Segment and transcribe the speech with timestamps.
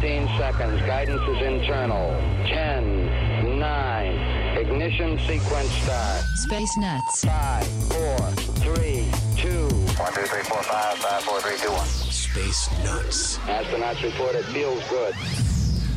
[0.00, 0.80] 15 seconds.
[0.82, 2.10] Guidance is internal.
[2.48, 6.22] 10, 9, ignition sequence start.
[6.34, 7.24] Space Nuts.
[7.24, 8.18] 5, 4,
[8.74, 9.68] 3, 2.
[9.68, 11.86] 1, 2, 3, 4, 5, 5, 4, 3, 2, 1.
[11.86, 13.38] Space Nuts.
[13.38, 15.14] Astronauts report it feels good.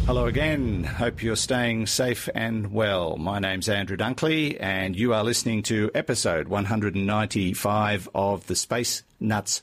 [0.05, 0.85] Hello again.
[0.85, 3.17] Hope you're staying safe and well.
[3.17, 9.61] My name's Andrew Dunkley, and you are listening to episode 195 of the Space Nuts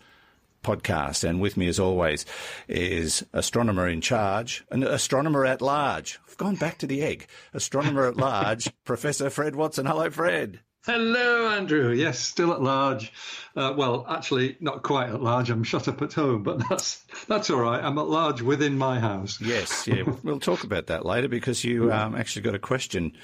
[0.66, 1.22] podcast.
[1.22, 2.26] And with me, as always,
[2.68, 6.18] is astronomer in charge, an astronomer at large.
[6.28, 7.28] I've gone back to the egg.
[7.54, 9.86] Astronomer at large, Professor Fred Watson.
[9.86, 10.60] Hello, Fred.
[10.86, 11.90] Hello, Andrew.
[11.90, 13.12] Yes, still at large.
[13.56, 15.50] Uh, well, actually, not quite at large.
[15.50, 17.82] I'm shut up at home, but that's that's all right.
[17.82, 19.40] I'm at large within my house.
[19.40, 20.02] Yes, yeah.
[20.22, 23.16] we'll talk about that later because you um, actually got a question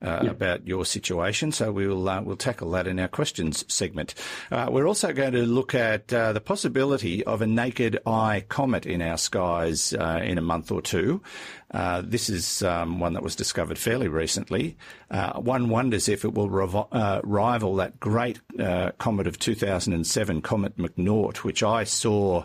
[0.00, 0.30] uh, yeah.
[0.30, 1.50] about your situation.
[1.50, 4.14] So we'll uh, we'll tackle that in our questions segment.
[4.50, 8.86] Uh, we're also going to look at uh, the possibility of a naked eye comet
[8.86, 11.20] in our skies uh, in a month or two.
[11.72, 14.76] Uh, this is um, one that was discovered fairly recently.
[15.34, 16.86] one wonders if it will rev-
[17.24, 18.40] rival that great
[18.98, 22.44] comet of 2007, Comet McNaught, which I saw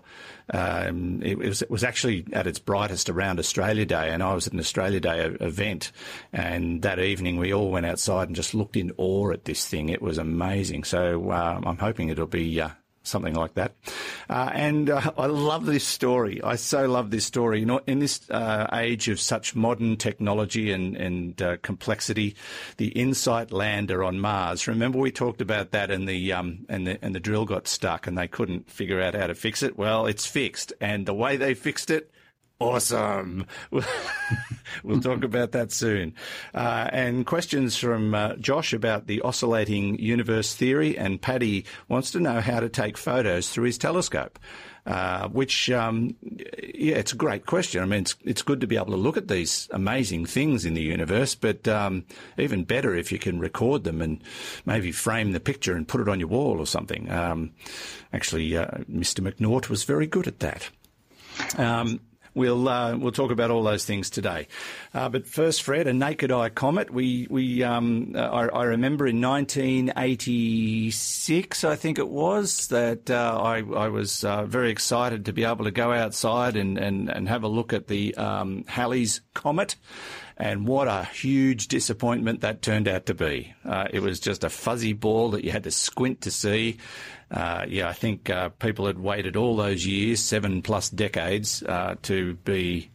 [0.51, 4.47] um, it, was, it, was, actually at its brightest around Australia Day, and I was
[4.47, 5.91] at an Australia Day event.
[6.33, 9.89] And that evening, we all went outside and just looked in awe at this thing.
[9.89, 10.83] It was amazing.
[10.83, 12.69] So uh, I'm hoping it'll be uh,
[13.03, 13.73] something like that.
[14.29, 16.41] Uh, and uh, I love this story.
[16.41, 17.59] I so love this story.
[17.59, 22.35] You know, in this uh, age of such modern technology and, and uh, complexity,
[22.77, 24.67] the InSight lander on Mars.
[24.67, 28.07] Remember we talked about that, and the um, and the and the drill got stuck,
[28.07, 29.77] and they couldn't figure out how to fix it.
[29.77, 32.09] Well, it's fixed, and the way they fixed it
[32.63, 33.45] awesome.
[34.83, 36.15] we'll talk about that soon.
[36.53, 42.19] Uh, and questions from uh, Josh about the oscillating universe theory, and Paddy wants to
[42.19, 44.39] know how to take photos through his telescope.
[44.85, 47.81] Uh, which, um, yeah, it's a great question.
[47.81, 50.73] I mean, it's it's good to be able to look at these amazing things in
[50.73, 52.03] the universe, but um,
[52.37, 54.21] even better if you can record them and
[54.65, 57.09] maybe frame the picture and put it on your wall or something.
[57.09, 57.53] Um,
[58.11, 59.21] actually, uh, Mr.
[59.21, 60.69] McNaught was very good at that.
[61.57, 62.01] Um,
[62.35, 64.47] We'll uh, we'll talk about all those things today.
[64.93, 66.89] Uh, but first, Fred, a naked eye comet.
[66.91, 73.57] We we um, I, I, remember in 1986, I think it was, that uh, I
[73.59, 77.43] I was uh, very excited to be able to go outside and and, and have
[77.43, 79.75] a look at the um, Halley's comet.
[80.37, 83.53] And what a huge disappointment that turned out to be.
[83.63, 86.77] Uh, it was just a fuzzy ball that you had to squint to see.
[87.29, 91.95] Uh, yeah, I think uh, people had waited all those years, seven plus decades, uh,
[92.03, 92.89] to be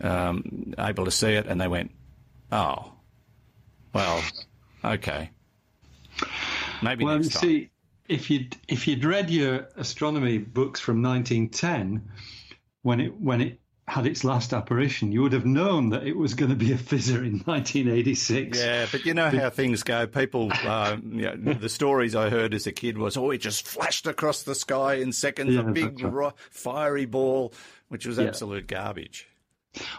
[0.00, 1.90] um, able to see it, and they went,
[2.50, 2.92] "Oh,
[3.94, 4.22] well,
[4.84, 5.30] okay,
[6.82, 7.70] maybe well, next time." Well see,
[8.08, 12.10] if you'd if you'd read your astronomy books from 1910,
[12.82, 13.60] when it when it
[13.90, 16.76] had its last apparition, you would have known that it was going to be a
[16.76, 18.58] fizzer in 1986.
[18.58, 20.06] Yeah, but you know how things go.
[20.06, 23.66] People, um, you know, the stories I heard as a kid was, oh, it just
[23.66, 26.12] flashed across the sky in seconds, yeah, a big right.
[26.12, 27.52] ro- fiery ball,
[27.88, 28.26] which was yeah.
[28.26, 29.26] absolute garbage.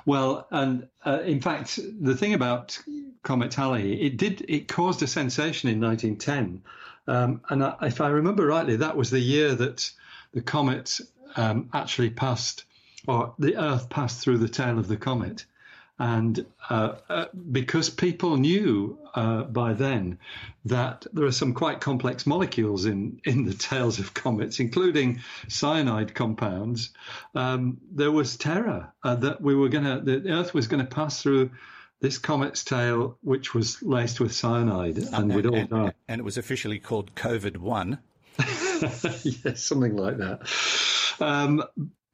[0.06, 2.80] Well, and uh, in fact, the thing about
[3.24, 6.64] Comet Halley, it did it caused a sensation in 1910,
[7.08, 9.92] um, and I, if I remember rightly, that was the year that
[10.34, 11.00] the comet
[11.36, 12.66] um, actually passed
[13.08, 15.46] or the Earth passed through the tail of the comet.
[16.00, 20.18] And uh, uh, because people knew uh, by then
[20.66, 26.16] that there are some quite complex molecules in, in the tails of comets, including cyanide
[26.16, 26.92] compounds,
[27.36, 30.90] um, there was terror uh, that we were going to, the Earth was going to
[30.90, 31.52] pass through
[32.00, 35.94] this comet's tail, which was laced with cyanide, and, and we'd all die.
[36.08, 38.00] And it was officially called COVID 1.
[38.40, 40.50] yes, something like that.
[41.20, 41.64] Um,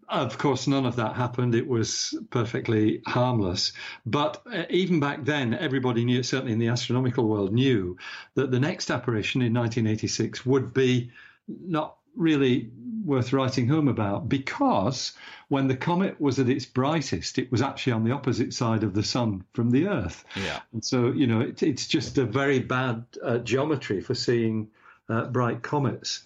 [0.10, 1.56] of course, none of that happened.
[1.56, 3.74] It was perfectly harmless.
[4.06, 7.98] But uh, even back then, everybody knew, certainly in the astronomical world, knew
[8.36, 11.12] that the next apparition in 1986 would be
[11.48, 12.70] not really
[13.04, 15.14] worth writing home about because
[15.48, 18.94] when the comet was at its brightest, it was actually on the opposite side of
[18.94, 20.26] the sun from the Earth.
[20.36, 20.60] Yeah.
[20.74, 24.70] And so, you know, it, it's just a very bad uh, geometry for seeing
[25.10, 26.26] uh, bright comets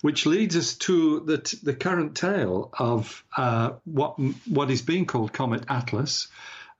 [0.00, 5.32] which leads us to the, the current tale of uh, what what is being called
[5.32, 6.28] Comet Atlas,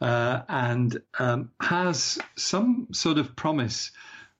[0.00, 3.92] uh, and um, has some sort of promise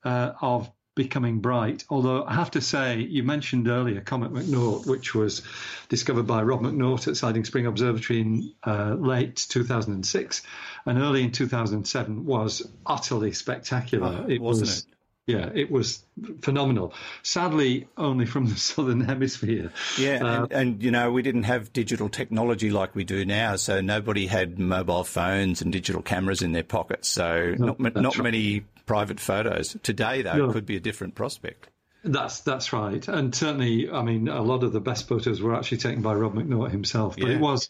[0.04, 1.84] uh, of becoming bright.
[1.90, 5.42] Although I have to say, you mentioned earlier Comet McNaught, which was
[5.88, 10.42] discovered by Rob McNaught at Siding Spring Observatory in uh, late 2006
[10.86, 14.24] and early in 2007, was utterly spectacular.
[14.24, 14.95] Oh, it wasn't was, it?
[15.26, 16.04] Yeah, it was
[16.40, 16.94] phenomenal.
[17.22, 19.72] Sadly, only from the southern hemisphere.
[19.98, 23.56] Yeah, uh, and, and, you know we didn't have digital technology like we do now,
[23.56, 27.08] so nobody had mobile phones and digital cameras in their pockets.
[27.08, 28.24] So no, not not right.
[28.24, 30.22] many private photos today.
[30.22, 30.52] Though no.
[30.52, 31.68] could be a different prospect.
[32.04, 35.78] That's that's right, and certainly, I mean, a lot of the best photos were actually
[35.78, 37.16] taken by Rob McNaught himself.
[37.16, 37.34] But yeah.
[37.34, 37.68] it was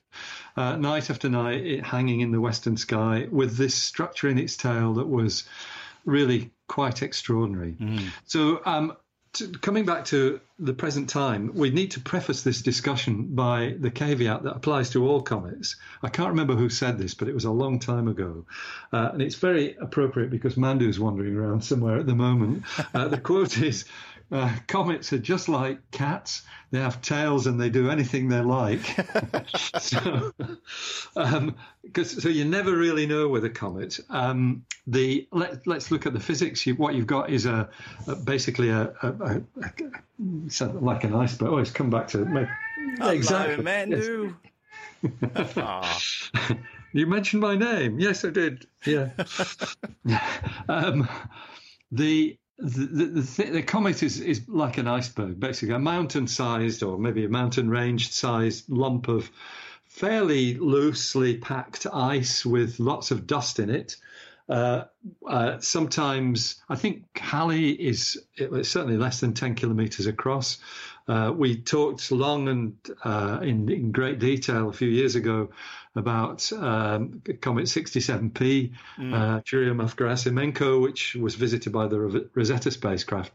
[0.59, 4.59] uh, night after night, it hanging in the western sky with this structure in its
[4.59, 5.44] tail that was
[6.05, 7.76] really quite extraordinary.
[7.78, 8.08] Mm.
[8.24, 8.96] So, um,
[9.36, 13.90] to, coming back to the present time, we need to preface this discussion by the
[13.90, 15.76] caveat that applies to all comets.
[16.02, 18.46] I can't remember who said this, but it was a long time ago.
[18.92, 22.64] Uh, and it's very appropriate because Mandu's wandering around somewhere at the moment.
[22.94, 23.84] Uh, the quote is
[24.32, 26.43] uh, comets are just like cats.
[26.70, 28.81] They have tails and they do anything they like.
[29.78, 30.32] so,
[31.17, 31.56] um,
[32.02, 34.00] so you never really know with a comet.
[34.11, 36.67] Um, the let, us look at the physics.
[36.67, 37.69] You, what you've got is a,
[38.06, 41.49] a basically a, a, a, like an iceberg.
[41.49, 42.46] Oh, it's come back to me.
[43.00, 43.64] exactly.
[43.64, 44.34] Mandu.
[45.23, 46.31] Yes.
[46.93, 48.00] you mentioned my name.
[48.00, 48.67] Yes, I did.
[48.84, 49.11] Yeah.
[50.69, 51.08] um,
[51.93, 56.99] the the, the, the, comet is, is like an iceberg, basically a mountain sized or
[56.99, 59.31] maybe a mountain range sized lump of
[59.85, 63.97] fairly loosely packed ice with lots of dust in it.
[64.49, 64.85] Uh,
[65.29, 68.17] uh, sometimes I think Halley is
[68.62, 70.59] certainly less than 10 kilometers across.
[71.09, 75.50] Uh, we talked long and uh, in, in, great detail a few years ago
[75.96, 79.14] about um, Comet 67P, mm.
[79.14, 83.32] uh, Churyumov-Gerasimenko, which was visited by the Rosetta spacecraft.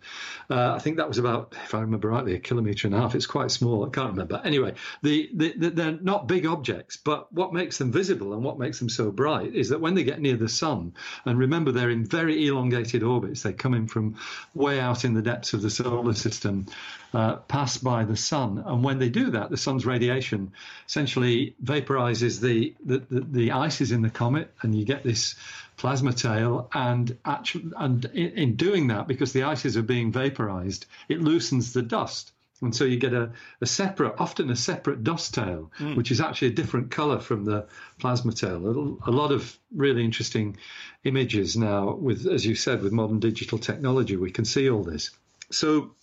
[0.49, 3.15] Uh, I think that was about, if I remember rightly, a kilometre and a half.
[3.15, 3.85] It's quite small.
[3.85, 4.41] I can't remember.
[4.43, 8.59] Anyway, the, the, the, they're not big objects, but what makes them visible and what
[8.59, 10.93] makes them so bright is that when they get near the sun,
[11.25, 14.17] and remember they're in very elongated orbits, they come in from
[14.53, 16.67] way out in the depths of the solar system,
[17.13, 18.63] uh, pass by the sun.
[18.65, 20.51] And when they do that, the sun's radiation
[20.87, 25.35] essentially vaporizes the, the, the, the ices in the comet, and you get this
[25.77, 26.69] plasma tail.
[26.73, 31.73] And, actually, and in, in doing that, because the ices are being vaporized, it loosens
[31.73, 32.31] the dust.
[32.61, 35.95] And so you get a, a separate, often a separate dust tail, mm.
[35.95, 37.65] which is actually a different color from the
[37.99, 38.99] plasma tail.
[39.03, 40.57] A, a, lot of really interesting
[41.03, 45.09] images now with, as you said, with modern digital technology, we can see all this.
[45.49, 45.95] So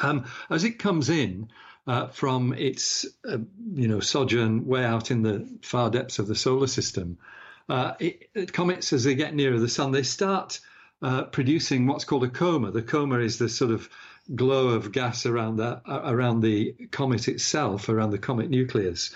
[0.00, 1.48] um, as it comes in
[1.86, 3.38] uh, from its, uh,
[3.74, 7.18] you know, sojourn way out in the far depths of the solar system,
[7.68, 10.60] uh, it, it comets as they get nearer the sun, they start
[11.02, 12.70] uh, producing what's called a coma.
[12.70, 13.88] The coma is the sort of
[14.34, 19.14] glow of gas around the uh, around the comet itself, around the comet nucleus,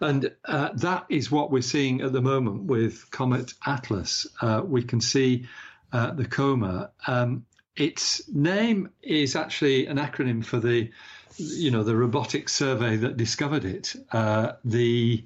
[0.00, 4.26] and uh, that is what we're seeing at the moment with Comet Atlas.
[4.64, 5.46] we can see
[5.92, 6.90] the coma.
[7.06, 7.46] Um,
[7.80, 10.90] its name is actually an acronym for the,
[11.36, 13.96] you know, the robotic survey that discovered it.
[14.12, 15.24] Uh, the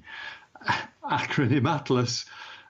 [1.03, 2.25] acronym ATLAS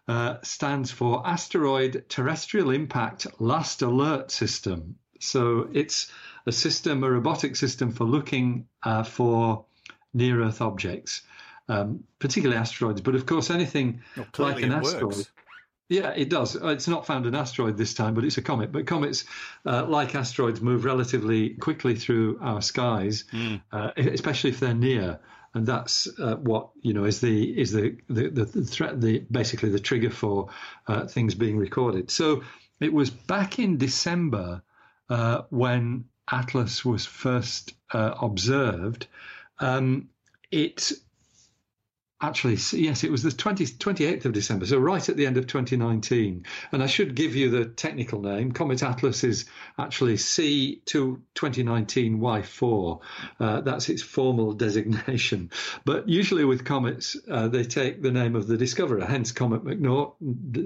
[0.07, 4.95] uh, stands for Asteroid Terrestrial Impact Last Alert System.
[5.19, 6.11] So it's
[6.47, 9.65] a system, a robotic system for looking uh, for
[10.15, 11.21] near Earth objects,
[11.69, 15.15] um, particularly asteroids, but of course anything well, like an asteroid.
[15.15, 15.31] Works.
[15.87, 16.55] Yeah, it does.
[16.55, 18.71] Uh, it's not found an asteroid this time, but it's a comet.
[18.71, 19.25] But comets,
[19.65, 23.61] uh, like asteroids, move relatively quickly through our skies, mm.
[23.71, 25.19] uh, especially if they're near.
[25.53, 29.69] And that's uh, what you know is the is the the, the, threat, the basically
[29.69, 30.49] the trigger for
[30.87, 32.09] uh, things being recorded.
[32.09, 32.43] So
[32.79, 34.63] it was back in December
[35.09, 39.07] uh, when Atlas was first observed.
[39.59, 40.09] Um,
[40.51, 40.91] it
[42.21, 45.47] Actually, yes, it was the 20, 28th of December, so right at the end of
[45.47, 46.45] 2019.
[46.71, 48.53] And I should give you the technical name.
[48.53, 49.43] Comet Atlas is
[49.77, 53.01] actually C2019Y4.
[53.37, 55.51] Uh, that's its formal designation.
[55.83, 60.13] But usually with comets, uh, they take the name of the discoverer, hence Comet McNaught,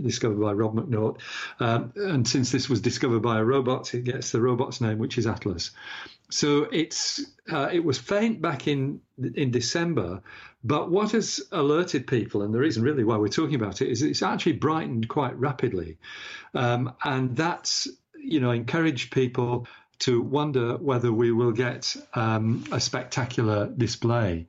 [0.04, 1.20] discovered by Rob McNaught.
[1.60, 5.18] Um, and since this was discovered by a robot, it gets the robot's name, which
[5.18, 5.72] is Atlas.
[6.30, 9.02] So it's uh, it was faint back in
[9.34, 10.22] in December,
[10.64, 14.02] but what has alerted people, and the reason really why we're talking about it, is
[14.02, 15.98] it's actually brightened quite rapidly,
[16.54, 17.88] um, and that's
[18.22, 19.68] you know encouraged people
[20.00, 24.48] to wonder whether we will get um, a spectacular display.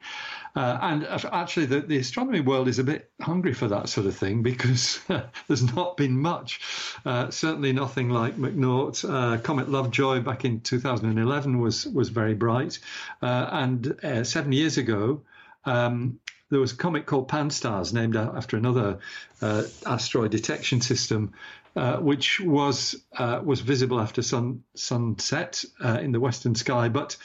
[0.54, 4.16] Uh, and actually, the, the, astronomy world is a bit hungry for that sort of
[4.16, 5.00] thing because
[5.46, 6.60] there's not been much.
[7.04, 9.08] Uh, certainly, nothing like McNaught.
[9.08, 12.78] Uh, Comet Lovejoy back in 2011 was was very bright,
[13.22, 15.20] uh, and uh, seven years ago.
[15.64, 18.98] Um, there was a comet called Pan-STARRS, named after another
[19.40, 21.32] uh, asteroid detection system,
[21.76, 26.88] uh, which was uh, was visible after sun sunset uh, in the western sky.
[26.88, 27.16] But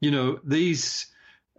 [0.00, 1.06] you know these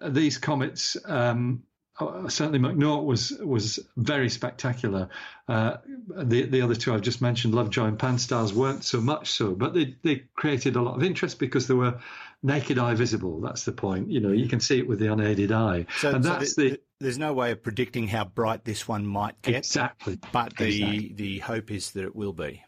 [0.06, 0.98] these comets.
[1.06, 1.64] Um,
[1.98, 5.08] uh, certainly, McNaught was was very spectacular.
[5.48, 5.78] Uh,
[6.10, 9.74] the the other two I've just mentioned, Lovejoy and Pan-STARRS, weren't so much so, but
[9.74, 12.02] they they created a lot of interest because they were
[12.46, 13.42] naked eye visible.
[13.42, 14.10] That's the point.
[14.10, 16.70] You know, you can see it with the unaided eye, So, and so that's the-
[16.72, 20.18] the there's no way of predicting how bright this one might get, exactly.
[20.32, 21.14] but the Exactly.
[21.16, 22.64] the hope is that it will be.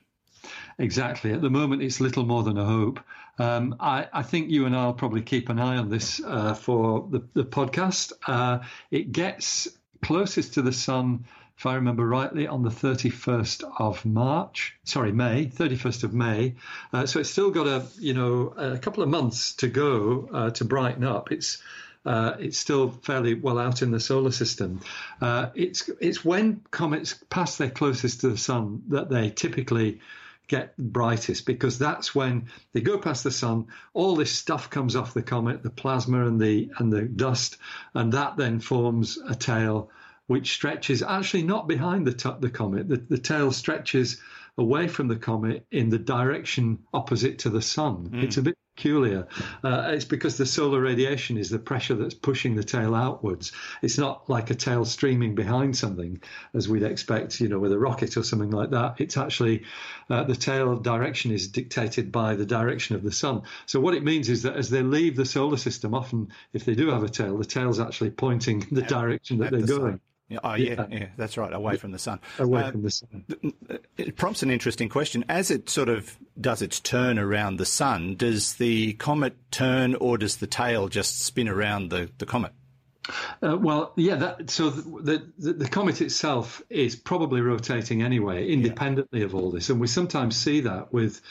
[0.79, 1.31] Exactly.
[1.33, 2.99] At the moment, it's little more than a hope.
[3.39, 7.07] Um, I, I think you and I'll probably keep an eye on this uh, for
[7.09, 8.11] the, the podcast.
[8.25, 8.59] Uh,
[8.91, 9.67] it gets
[10.03, 11.25] closest to the sun,
[11.57, 14.75] if I remember rightly, on the 31st of March.
[14.83, 16.53] Sorry, May, 31st of May.
[16.93, 20.49] Uh, so it's still got a you know a couple of months to go uh,
[20.51, 21.31] to brighten up.
[21.31, 21.61] It's
[22.05, 24.81] uh, it's still fairly well out in the solar system.
[25.19, 29.99] Uh, it's it's when comets pass their closest to the sun that they typically
[30.47, 35.13] get brightest because that's when they go past the sun all this stuff comes off
[35.13, 37.57] the comet the plasma and the and the dust
[37.93, 39.89] and that then forms a tail
[40.27, 44.21] which stretches actually not behind the to- the comet the, the tail stretches
[44.57, 48.09] away from the comet in the direction opposite to the sun.
[48.23, 49.27] It's a bit peculiar.
[49.63, 53.51] Uh, it's because the solar radiation is the pressure that's pushing the tail outwards.
[53.81, 56.21] It's not like a tail streaming behind something
[56.53, 58.95] as we'd expect you know with a rocket or something like that.
[58.99, 59.63] It's actually
[60.09, 63.43] uh, the tail direction is dictated by the direction of the sun.
[63.67, 66.75] So what it means is that as they leave the solar system often if they
[66.75, 69.99] do have a tail the tail's actually pointing the direction that At they're the going
[70.29, 70.85] Yeah, oh, yeah, Yeah.
[70.91, 72.19] yeah, that's right, away from the sun.
[72.37, 73.23] away Uh, from the sun
[73.97, 75.23] It prompts an interesting question.
[75.29, 80.17] As it sort of does its turn around the sun, does the comet turn or
[80.17, 82.51] does the tail just spin around the, the comet?
[83.41, 84.15] Uh, well, yeah.
[84.15, 89.69] That, so the, the the comet itself is probably rotating anyway, independently of all this,
[89.69, 91.21] and we sometimes see that with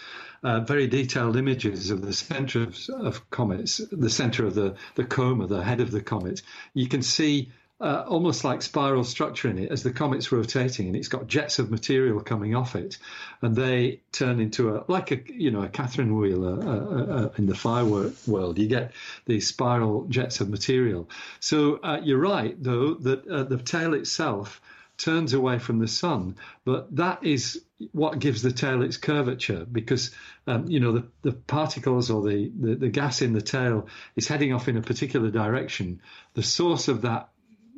[0.42, 5.04] uh, very detailed images of the center of, of comets, the center of the the
[5.04, 6.40] coma, the head of the comet.
[6.72, 7.52] You can see.
[7.78, 11.58] Uh, almost like spiral structure in it as the comet's rotating and it's got jets
[11.58, 12.96] of material coming off it.
[13.42, 17.32] And they turn into a like a you know a catherine wheel uh, uh, uh,
[17.36, 18.58] in the firework world.
[18.58, 18.92] You get
[19.26, 21.10] these spiral jets of material.
[21.40, 24.62] So uh, you're right though that uh, the tail itself
[24.96, 30.12] turns away from the sun but that is what gives the tail its curvature because
[30.46, 34.28] um, you know the, the particles or the, the, the gas in the tail is
[34.28, 36.00] heading off in a particular direction.
[36.34, 37.28] The source of that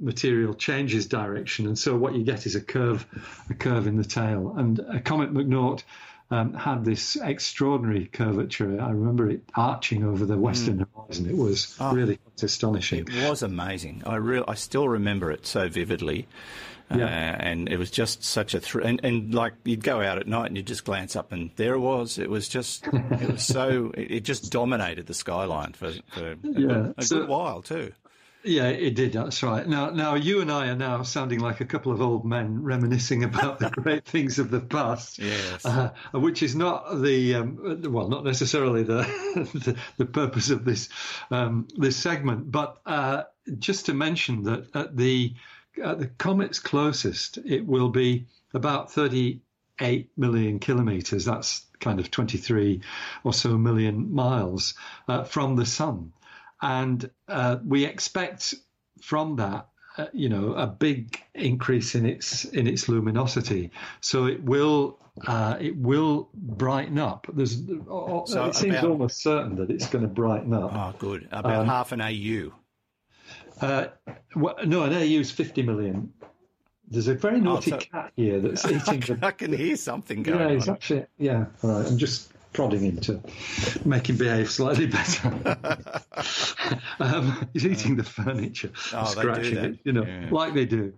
[0.00, 3.06] material changes direction, and so what you get is a curve,
[3.50, 4.54] a curve in the tail.
[4.56, 5.82] And a Comet McNaught
[6.30, 8.80] um, had this extraordinary curvature.
[8.80, 11.28] I remember it arching over the western horizon.
[11.28, 13.00] It was really quite astonishing.
[13.08, 14.02] It was amazing.
[14.06, 16.26] I real, I still remember it so vividly.
[16.90, 20.26] Uh, and it was just such a thr- and, and like you'd go out at
[20.26, 22.18] night and you'd just glance up and there it was.
[22.18, 26.36] It was just it was so it, it just dominated the skyline for, for a,
[26.42, 26.92] Yeah.
[26.96, 27.92] a So- good while too.
[28.44, 29.14] Yeah, it did.
[29.14, 29.66] That's right.
[29.66, 33.24] Now, now you and I are now sounding like a couple of old men reminiscing
[33.24, 35.18] about the great things of the past.
[35.18, 35.66] Yes.
[35.66, 39.02] uh, which is not the um, well, not necessarily the
[39.64, 40.88] the, the purpose of this
[41.30, 43.24] um, this segment, but uh,
[43.58, 45.34] just to mention that at the
[45.82, 49.40] at the comet's closest, it will be about thirty
[49.80, 51.24] eight million kilometers.
[51.24, 52.82] That's kind of twenty three
[53.24, 54.74] or so million miles
[55.08, 56.12] uh, from the sun,
[56.62, 58.54] and uh, we expect
[59.02, 64.42] from that uh, you know a big increase in its in its luminosity so it
[64.42, 69.70] will uh, it will brighten up there's uh, So it seems about- almost certain that
[69.70, 71.28] it's going to brighten up Oh, good.
[71.32, 72.52] About Um, half an AU.
[73.60, 73.86] uh,
[74.36, 76.12] wha- no an AU is 50 million
[76.90, 80.38] there's a very naughty so- cat here that's eating the I can hear something going
[80.58, 80.70] yeah on.
[80.70, 83.20] actually yeah all right i'm just prodding him to
[83.84, 85.28] make him behave slightly better
[87.00, 90.28] um, he's eating the furniture Oh, scratching it you know Yeah.
[90.30, 90.92] like they do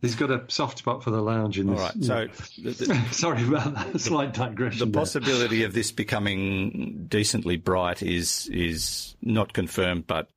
[0.00, 2.04] he's got a soft spot for the lounge in All this right.
[2.04, 4.78] So the, the, Sorry about that slight digression.
[4.80, 5.00] the there.
[5.00, 10.28] possibility of this becoming decently bright is is not confirmed, but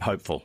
[0.00, 0.42] hopeful.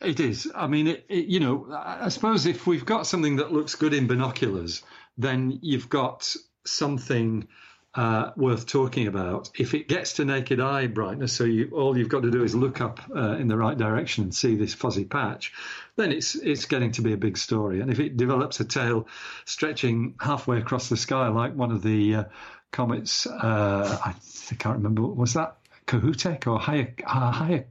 [0.00, 0.50] It is.
[0.54, 3.92] I mean, it, it, you know, I suppose if we've got something that looks good
[3.92, 4.82] in binoculars,
[5.18, 6.34] then you've got
[6.64, 7.46] something
[7.94, 9.50] uh, worth talking about.
[9.58, 12.54] If it gets to naked eye brightness, so you all you've got to do is
[12.54, 15.52] look up uh, in the right direction and see this fuzzy patch,
[15.96, 17.80] then it's it's getting to be a big story.
[17.80, 19.08] And if it develops a tail
[19.44, 22.24] stretching halfway across the sky, like one of the uh,
[22.70, 24.14] comets, uh, I,
[24.50, 25.56] I can't remember, was that
[25.86, 27.02] Kohoutek or Hayek?
[27.04, 27.64] Uh,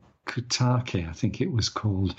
[1.07, 2.13] I think it was called.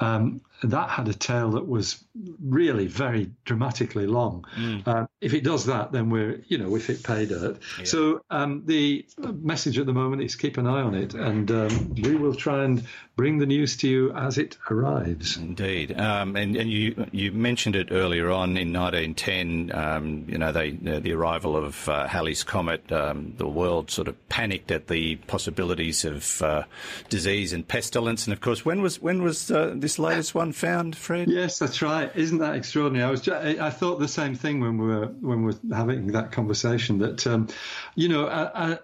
[0.00, 2.02] Um, that had a tail that was
[2.40, 4.44] really very dramatically long.
[4.56, 4.86] Mm.
[4.86, 7.58] Uh, if it does that, then we're, you know, if it pay dirt.
[7.78, 7.84] Yeah.
[7.84, 11.94] So um, the message at the moment is keep an eye on it, and um,
[11.94, 12.84] we will try and
[13.16, 15.36] bring the news to you as it arrives.
[15.36, 19.72] Indeed, um, and, and you you mentioned it earlier on in 1910.
[19.74, 22.90] Um, you know, they uh, the arrival of uh, Halley's comet.
[22.92, 26.64] Um, the world sort of panicked at the possibilities of uh,
[27.08, 30.51] disease and pestilence, and of course, when was when was uh, this latest one?
[30.52, 31.28] Found, Fred?
[31.28, 32.10] Yes, that's right.
[32.14, 33.06] Isn't that extraordinary?
[33.06, 36.08] I was just, I thought the same thing when we were when we were having
[36.08, 36.98] that conversation.
[36.98, 37.48] That um,
[37.94, 38.76] you know, uh,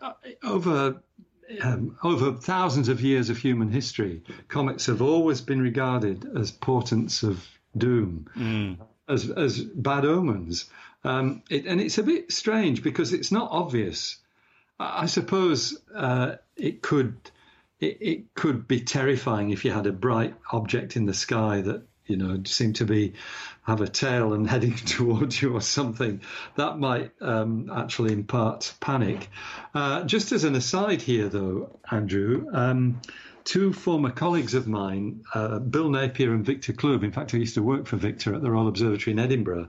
[0.00, 0.12] uh,
[0.42, 1.02] over
[1.62, 7.22] um, over thousands of years of human history, comets have always been regarded as portents
[7.22, 8.78] of doom, mm.
[9.08, 10.66] as as bad omens.
[11.04, 14.18] Um, it, and it's a bit strange because it's not obvious.
[14.78, 17.16] I, I suppose uh, it could
[17.82, 21.82] it, it could be terrifying if you had a bright object in the sky that
[22.06, 23.14] you know seemed to be
[23.62, 26.20] have a tail and heading towards you or something.
[26.56, 29.28] That might um, actually impart panic.
[29.74, 33.00] Uh, just as an aside here though andrew um,
[33.44, 37.54] two former colleagues of mine uh, bill napier and victor clube in fact i used
[37.54, 39.68] to work for victor at the royal observatory in edinburgh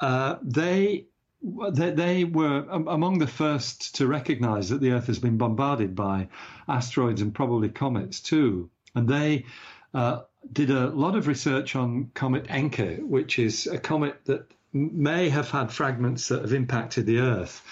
[0.00, 1.06] uh, they
[1.42, 6.28] they, they were among the first to recognize that the Earth has been bombarded by
[6.66, 8.70] asteroids and probably comets too.
[8.94, 9.46] And they
[9.94, 15.28] uh, did a lot of research on Comet Encke, which is a comet that may
[15.28, 17.62] have had fragments that have impacted the Earth.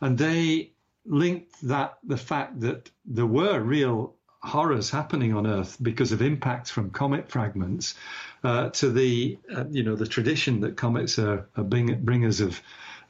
[0.00, 0.72] And they
[1.06, 6.70] linked that the fact that there were real horrors happening on Earth because of impacts
[6.70, 7.94] from comet fragments
[8.42, 12.60] uh, to the uh, you know the tradition that comets are, are bringers of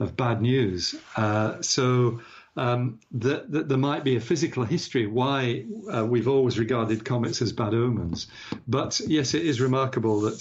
[0.01, 0.95] of bad news.
[1.17, 2.21] Uh, so
[2.57, 5.65] um, that, that, there might be a physical history why
[5.95, 8.27] uh, we've always regarded comets as bad omens.
[8.67, 10.41] But yes, it is remarkable that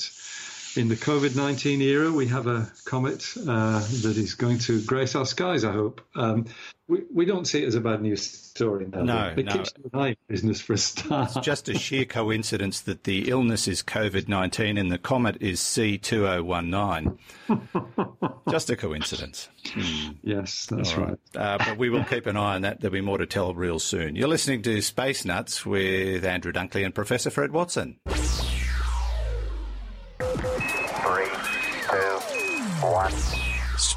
[0.75, 5.15] in the COVID 19 era, we have a comet uh, that is going to grace
[5.15, 6.01] our skies, I hope.
[6.15, 6.45] Um,
[6.88, 9.03] we, we don't see it as a bad news story now.
[9.03, 9.51] No, it no.
[9.51, 11.35] keeps the eye business for a start.
[11.35, 15.59] It's just a sheer coincidence that the illness is COVID 19 and the comet is
[15.59, 17.17] C2019.
[18.49, 19.49] just a coincidence.
[19.67, 20.11] Hmm.
[20.23, 21.10] Yes, that's right.
[21.10, 21.17] right.
[21.36, 22.82] Uh, but we will keep an eye on that.
[22.82, 24.15] There'll be more to tell real soon.
[24.15, 27.99] You're listening to Space Nuts with Andrew Dunkley and Professor Fred Watson.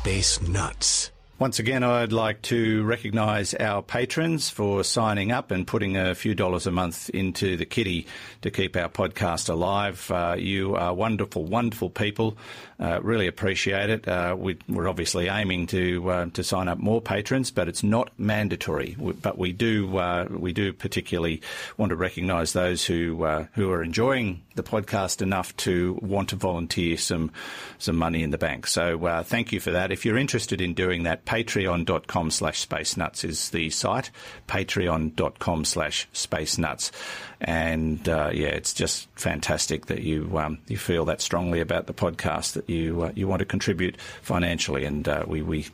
[0.03, 1.13] Space Nuts.
[1.43, 6.37] Once again, I'd like to recognise our patrons for signing up and putting a few
[6.37, 8.07] dollars a month into the kitty
[8.43, 10.09] to keep our podcast alive.
[10.09, 12.37] Uh, you are wonderful, wonderful people.
[12.79, 14.07] Uh, really appreciate it.
[14.07, 18.11] Uh, we, are obviously aiming to uh, to sign up more patrons, but it's not
[18.19, 18.97] mandatory.
[18.99, 21.43] But we do uh, we do particularly
[21.77, 26.37] want to recognise those who uh, who are enjoying the podcast enough to want to
[26.37, 27.31] volunteer some
[27.79, 28.67] some money in the bank.
[28.67, 29.93] So thank you for that.
[29.93, 34.11] If you're interested in doing that, patreon.com slash space nuts is the site.
[34.49, 36.93] Patreon.com slash space nuts.
[37.41, 41.95] And uh, yeah, it's just fantastic that you um, you feel that strongly about the
[41.95, 44.85] podcast that you uh, you want to contribute financially.
[44.85, 45.69] And uh, we we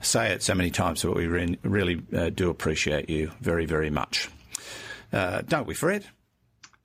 [0.00, 3.90] say it so many times, but we re- really uh, do appreciate you very very
[3.90, 4.28] much,
[5.12, 6.04] uh, don't we, Fred?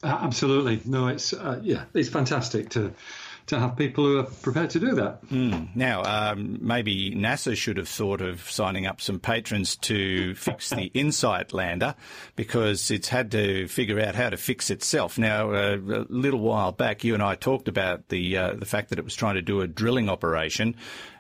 [0.04, 0.82] absolutely.
[0.86, 2.94] No, it's uh, yeah, it's fantastic to
[3.52, 5.26] to have people who are prepared to do that.
[5.28, 5.76] Mm.
[5.76, 10.90] Now, um, maybe NASA should have thought of signing up some patrons to fix the
[10.94, 11.96] InSight lander
[12.38, 15.18] because it's had to figure out how to fix itself.
[15.18, 18.90] Now, uh, a little while back, you and I talked about the uh, the fact
[18.90, 20.76] that it was trying to do a drilling operation,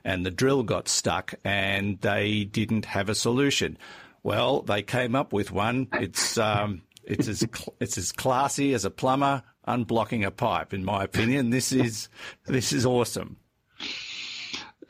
[0.06, 3.78] and the drill got stuck, and they didn't have a solution.
[4.24, 5.88] Well, they came up with one.
[5.94, 7.47] It's um, it's as
[7.79, 10.73] it's as classy as a plumber unblocking a pipe.
[10.73, 12.09] In my opinion, this is
[12.45, 13.37] this is awesome.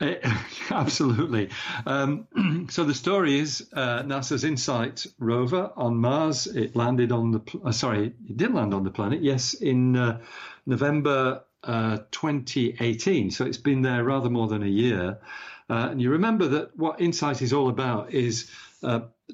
[0.00, 0.14] Uh,
[0.70, 1.50] absolutely.
[1.86, 6.46] Um, so the story is uh, NASA's InSight rover on Mars.
[6.46, 9.22] It landed on the pl- uh, sorry, it did land on the planet.
[9.22, 10.20] Yes, in uh,
[10.66, 13.30] November uh, 2018.
[13.30, 15.18] So it's been there rather more than a year.
[15.70, 18.50] Uh, and you remember that what InSight is all about is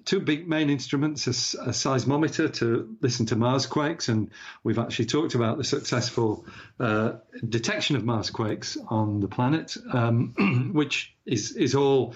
[0.05, 1.31] two big main instruments a,
[1.63, 4.31] a, seismometer to listen to Mars quakes, and
[4.65, 6.45] we've actually talked about the successful
[6.81, 7.13] uh,
[7.49, 12.15] detection of Mars quakes on the planet, um, which is is all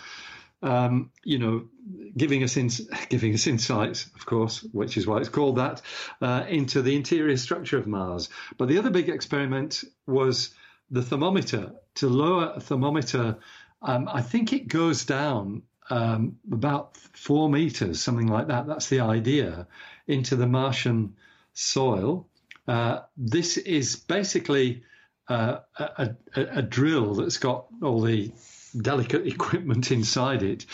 [0.62, 1.68] um, you know
[2.16, 2.70] giving us in,
[3.08, 5.82] giving us insights, of course, which is why it's called that,
[6.20, 8.28] uh, into the interior structure of Mars.
[8.58, 10.54] But the other big experiment was
[10.90, 11.72] the thermometer.
[11.96, 13.38] To lower a thermometer,
[13.82, 15.62] um, I think it goes down
[15.92, 18.66] um, about four meters, something like that.
[18.66, 19.66] That's the idea
[20.06, 21.16] into the Martian
[21.52, 22.26] soil.
[22.66, 24.84] Uh, this is basically
[25.28, 28.32] uh, a, a, a, drill that's got all the
[28.80, 30.64] delicate equipment inside it.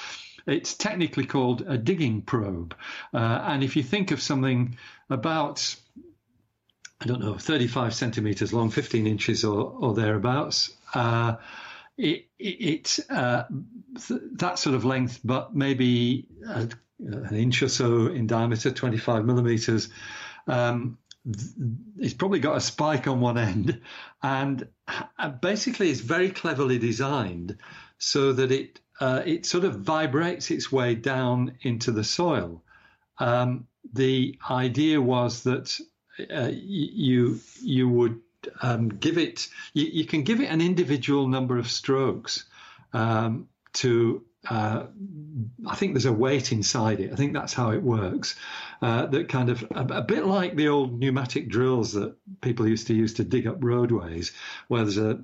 [0.47, 2.77] It's technically called a digging probe.
[3.13, 4.79] Uh, and if you think of something
[5.11, 5.75] about,
[7.01, 11.37] I don't know, 35 centimeters long, 15 inches or, or thereabouts, uh,
[11.99, 13.45] it, it uh,
[14.07, 16.69] th- that sort of length, but maybe a,
[17.01, 19.89] an inch or so in diameter, 25 millimeters.
[20.47, 20.99] Um,
[21.99, 23.83] it's probably got a spike on one end,
[24.23, 24.69] and
[25.19, 27.59] uh, basically it's very cleverly designed
[27.99, 32.63] so that it uh, it sort of vibrates its way down into the soil.
[33.19, 35.79] Um, the idea was that
[36.33, 38.21] uh, you you would
[38.63, 42.45] um, give it you, you, can give it an individual number of strokes
[42.93, 44.87] um, to uh,
[45.67, 47.13] I think there's a weight inside it.
[47.13, 48.35] I think that's how it works.
[48.81, 52.87] Uh, that kind of a, a, bit like the old pneumatic drills that people used
[52.87, 54.33] to use to dig up roadways,
[54.69, 55.19] where there's a,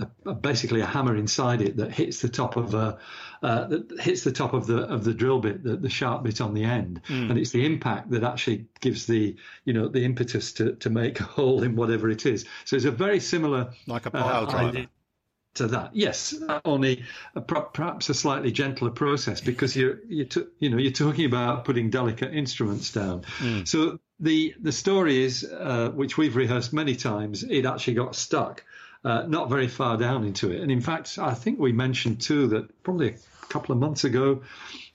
[0.00, 2.98] a, a basically a hammer inside it that hits the top of a
[3.42, 6.40] uh, that hits the top of the of the drill bit, the, the sharp bit
[6.40, 7.30] on the end, mm.
[7.30, 11.18] and it's the impact that actually gives the you know the impetus to to make
[11.20, 12.44] a hole in whatever it is.
[12.66, 14.86] So it's a very similar like a pile uh, driver
[15.58, 15.94] to that.
[15.94, 20.26] Yes, only a, perhaps a slightly gentler process because you're you
[20.58, 23.22] you know you're talking about putting delicate instruments down.
[23.38, 23.68] Mm.
[23.68, 28.64] So the the story is, uh, which we've rehearsed many times, it actually got stuck.
[29.04, 30.60] Uh, not very far down into it.
[30.60, 34.42] And in fact, I think we mentioned too that probably a couple of months ago,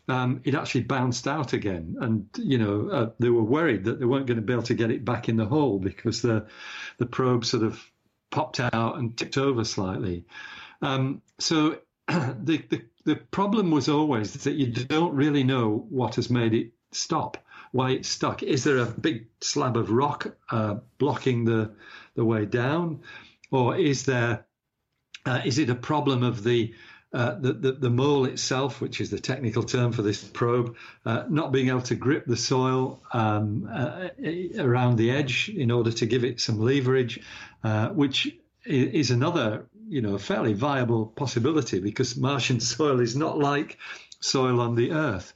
[0.09, 1.95] um, it actually bounced out again.
[2.01, 4.73] And, you know, uh, they were worried that they weren't going to be able to
[4.73, 6.47] get it back in the hole because the,
[6.97, 7.81] the probe sort of
[8.33, 10.25] popped out and tipped over slightly.
[10.81, 16.31] Um, so the, the, the problem was always that you don't really know what has
[16.31, 17.37] made it stop,
[17.73, 18.41] why it's stuck.
[18.41, 21.75] Is there a big slab of rock uh, blocking the
[22.15, 23.01] the way down,
[23.51, 24.45] or is there
[25.27, 26.73] uh, is it a problem of the
[27.13, 31.23] uh, the, the, the, mole itself, which is the technical term for this probe, uh,
[31.29, 34.09] not being able to grip the soil um, uh,
[34.57, 37.19] around the edge in order to give it some leverage,
[37.63, 43.77] uh, which is another, you know, fairly viable possibility because Martian soil is not like
[44.19, 45.33] soil on the Earth.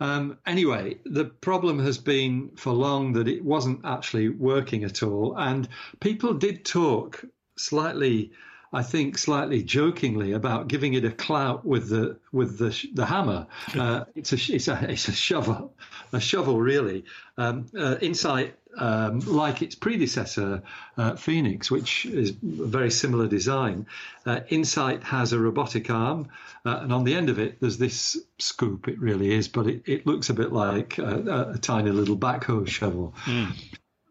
[0.00, 5.36] Um, anyway, the problem has been for long that it wasn't actually working at all,
[5.36, 5.68] and
[6.00, 7.22] people did talk
[7.56, 8.32] slightly
[8.72, 13.46] I think slightly jokingly about giving it a clout with the with the the hammer.
[13.80, 15.74] Uh, it's a it's a it's a shovel,
[16.12, 17.04] a shovel really.
[17.38, 20.62] Um, uh, Insight, um, like its predecessor,
[20.98, 23.86] uh, Phoenix, which is a very similar design.
[24.26, 26.28] Uh, Insight has a robotic arm,
[26.66, 28.88] uh, and on the end of it, there's this scoop.
[28.88, 32.68] It really is, but it, it looks a bit like a, a tiny little backhoe
[32.68, 33.14] shovel.
[33.24, 33.56] Mm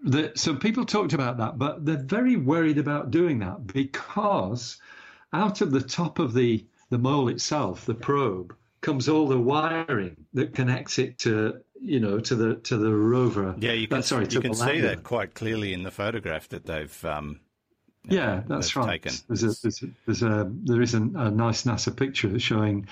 [0.04, 4.78] the, so people talked about that, but they're very worried about doing that because
[5.34, 10.16] out of the top of the, the mole itself, the probe, comes all the wiring
[10.34, 13.56] that connects it to you know to the to the rover.
[13.58, 16.66] Yeah, you can, uh, sorry, you can see that quite clearly in the photograph that
[16.66, 17.06] they've.
[17.06, 17.40] Um,
[18.06, 19.02] yeah, that's right.
[19.02, 19.14] Taken.
[19.28, 22.88] There's a, there's a, there's a there is a, a nice NASA picture showing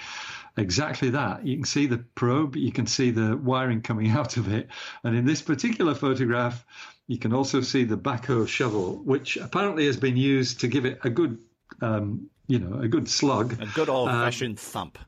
[0.57, 1.45] exactly that.
[1.45, 4.67] You can see the probe, you can see the wiring coming out of it,
[5.03, 6.65] and in this particular photograph,
[7.07, 10.99] you can also see the backhoe shovel, which apparently has been used to give it
[11.03, 11.37] a good,
[11.81, 13.61] um, you know, a good slug.
[13.61, 14.99] A good old fashioned um, thump.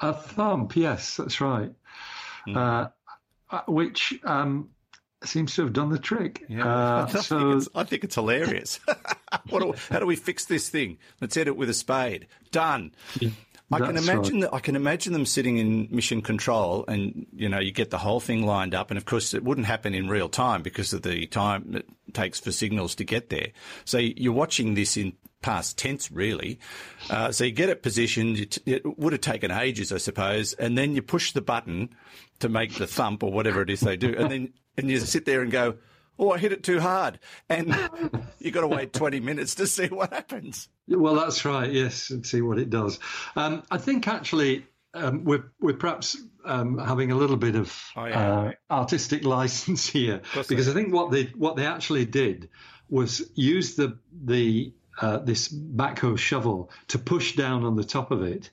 [0.00, 1.72] A thump, yes, that's right.
[2.48, 2.56] Mm.
[2.56, 2.88] Uh,
[3.50, 4.70] uh, which um,
[5.24, 6.44] seems to have done the trick.
[6.48, 8.80] Yeah, uh, I, so, think I, think it's, hilarious.
[9.48, 10.98] do, how do we fix this thing?
[11.20, 12.26] Let's hit it with a spade.
[12.50, 12.92] Done.
[13.20, 13.30] Yeah.
[13.72, 14.50] I can imagine right.
[14.50, 14.54] that.
[14.54, 18.20] I can imagine them sitting in mission control, and you know, you get the whole
[18.20, 21.26] thing lined up, and of course, it wouldn't happen in real time because of the
[21.26, 23.48] time it takes for signals to get there.
[23.84, 26.58] So you're watching this in past tense, really.
[27.08, 28.38] Uh, so you get it positioned.
[28.38, 31.90] It, it, would have taken ages, I suppose, and then you push the button
[32.40, 35.26] to make the thump or whatever it is they do, and then and you sit
[35.26, 35.76] there and go,
[36.20, 37.18] oh, I hit it too hard.
[37.48, 37.74] And
[38.38, 40.68] you've got to wait 20 minutes to see what happens.
[40.86, 41.72] Well, that's right.
[41.72, 43.00] Yes, and see what it does.
[43.34, 48.04] Um, I think actually um, we're, we're perhaps um, having a little bit of oh,
[48.04, 52.48] yeah, uh, artistic license here because I think what they what they actually did
[52.88, 58.22] was use the the uh, this backhoe shovel to push down on the top of
[58.22, 58.50] it,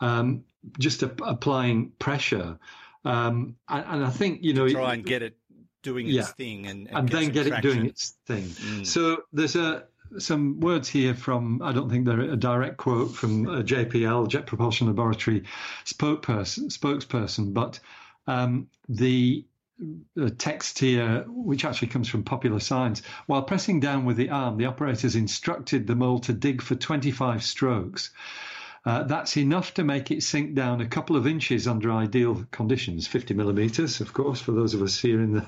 [0.00, 0.44] um,
[0.78, 2.58] just a, applying pressure.
[3.04, 5.36] Um, and, and, I think you know try and get it
[5.82, 7.70] doing its thing and, and, and then get traction.
[7.70, 8.44] it doing its thing.
[8.44, 8.86] Mm.
[8.86, 9.84] So there's a
[10.18, 14.46] some words here from I don't think they're a direct quote from a JPL Jet
[14.46, 15.44] Propulsion Laboratory
[15.84, 17.80] spokesperson, spokesperson but
[18.26, 19.44] um, the
[20.16, 23.02] a text here, which actually comes from Popular Science.
[23.26, 27.42] While pressing down with the arm, the operators instructed the mole to dig for 25
[27.42, 28.10] strokes.
[28.84, 33.06] Uh, that's enough to make it sink down a couple of inches under ideal conditions,
[33.06, 35.46] 50 millimeters, of course, for those of us here in the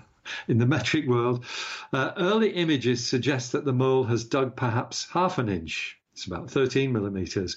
[0.49, 1.45] in the metric world.
[1.93, 5.99] Uh, early images suggest that the mole has dug perhaps half an inch.
[6.13, 7.57] It's about 13 millimeters.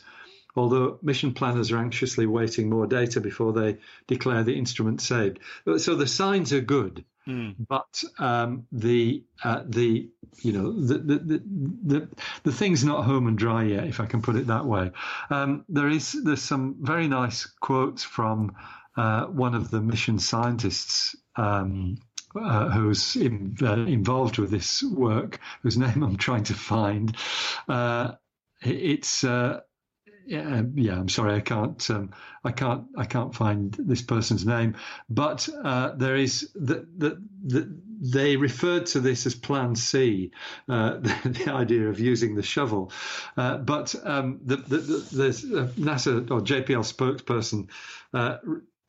[0.55, 3.77] Although mission planners are anxiously waiting more data before they
[4.07, 5.39] declare the instrument saved.
[5.77, 7.05] So the signs are good.
[7.27, 7.55] Mm.
[7.67, 10.09] But um, the uh, the
[10.41, 11.43] you know the, the the,
[11.83, 12.09] the
[12.43, 14.91] the thing's not home and dry yet, if I can put it that way.
[15.29, 18.55] Um, there is there's some very nice quotes from
[18.95, 21.97] uh, one of the mission scientists um,
[22.37, 27.15] uh, who's in, uh, involved with this work, whose name I'm trying to find.
[27.67, 28.13] Uh,
[28.61, 29.61] it's uh,
[30.25, 32.11] yeah, yeah, I'm sorry, I can't, um,
[32.43, 34.75] I can't, I can't find this person's name.
[35.09, 40.31] But uh, there is that the, the, they referred to this as Plan C,
[40.67, 42.91] uh, the, the, idea of using the shovel.
[43.37, 47.69] But um, the, the, the, NASA or JPL spokesperson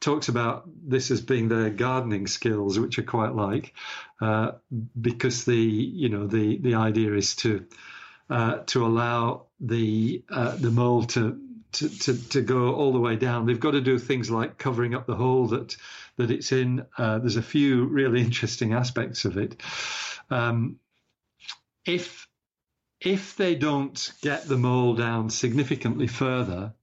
[0.01, 3.75] talks about this as being their gardening skills, which are quite like,
[4.21, 4.53] uh,
[5.01, 7.67] because the you know the the idea is to
[8.31, 11.41] uh, to allow the uh, the mole to,
[11.73, 13.47] to, to to go all the way down.
[13.47, 15.77] They've got to do things like covering up the hole that
[16.17, 16.87] that it's in.
[16.97, 19.61] Uh, there's a few really interesting aspects of it.
[20.31, 20.79] Um,
[21.85, 22.29] if
[23.01, 26.75] if they don't get the mole down significantly further,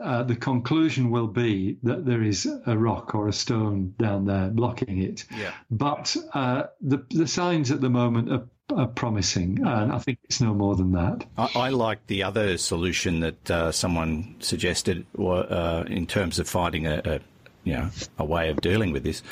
[0.00, 4.48] uh, the conclusion will be that there is a rock or a stone down there
[4.48, 5.24] blocking it.
[5.36, 5.52] Yeah.
[5.70, 8.44] But uh, the the signs at the moment are
[8.76, 11.26] are promising, and I think it's no more than that.
[11.36, 16.86] I, I like the other solution that uh, someone suggested uh, in terms of finding
[16.86, 17.20] a, a,
[17.64, 19.22] you know a way of dealing with this.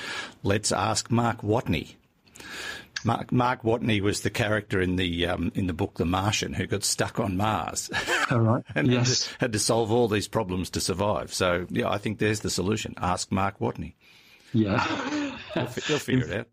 [0.42, 1.94] Let's ask Mark Watney.
[3.04, 6.66] Mark, Mark Watney was the character in the um, in the book The Martian who
[6.66, 7.90] got stuck on Mars.
[8.30, 8.64] All right.
[8.74, 9.26] and yes.
[9.26, 11.32] had, to, had to solve all these problems to survive.
[11.32, 12.94] So yeah, I think there's the solution.
[12.98, 13.94] Ask Mark Watney.
[14.52, 14.84] Yeah.
[15.54, 16.48] he'll, he'll figure it out.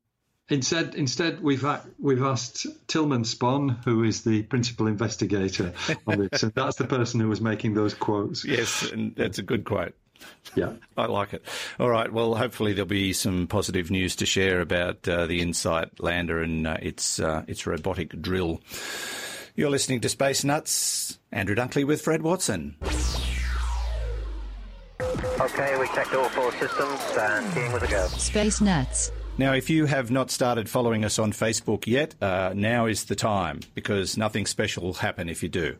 [0.49, 1.65] Instead, instead we've
[1.99, 5.73] we've asked Tilman Spohn, who is the principal investigator
[6.05, 8.45] on this, and that's the person who was making those quotes.
[8.57, 9.93] Yes, and that's a good quote.
[10.55, 11.43] Yeah, I like it.
[11.79, 12.11] All right.
[12.11, 16.67] Well, hopefully there'll be some positive news to share about uh, the InSight lander and
[16.67, 18.61] uh, its uh, its robotic drill.
[19.55, 21.17] You're listening to Space Nuts.
[21.31, 22.75] Andrew Dunkley with Fred Watson.
[25.39, 28.07] Okay, we checked all four systems and keying with a go.
[28.07, 29.11] Space Nuts.
[29.39, 33.15] Now, if you have not started following us on Facebook yet, uh, now is the
[33.15, 35.77] time because nothing special will happen if you do.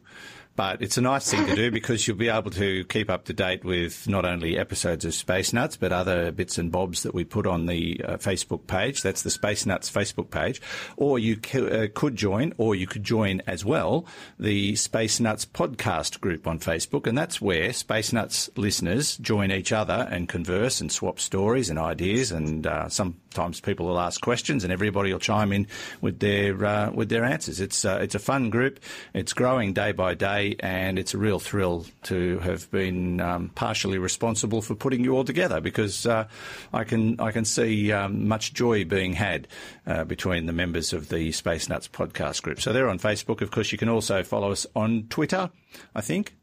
[0.58, 3.34] But it's a nice thing to do because you'll be able to keep up to
[3.34, 7.26] date with not only episodes of Space Nuts, but other bits and bobs that we
[7.26, 9.04] put on the uh, Facebook page.
[9.04, 10.60] That's the Space Nuts Facebook page.
[10.96, 14.08] Or you c- uh, could join, or you could join as well,
[14.40, 17.06] the Space Nuts podcast group on Facebook.
[17.06, 21.78] And that's where Space Nuts listeners join each other and converse and swap stories and
[21.78, 22.32] ideas.
[22.32, 25.68] And uh, sometimes people will ask questions and everybody will chime in
[26.02, 27.60] with their, uh, with their answers.
[27.60, 28.80] It's, uh, it's a fun group.
[29.14, 33.98] It's growing day by day and it's a real thrill to have been um, partially
[33.98, 36.28] responsible for putting you all together because uh,
[36.74, 39.48] I can I can see um, much joy being had
[39.86, 42.62] uh, between the members of the Space Nuts podcast group.
[42.62, 43.42] So they're on Facebook.
[43.42, 45.50] Of course, you can also follow us on Twitter.
[45.94, 46.37] I think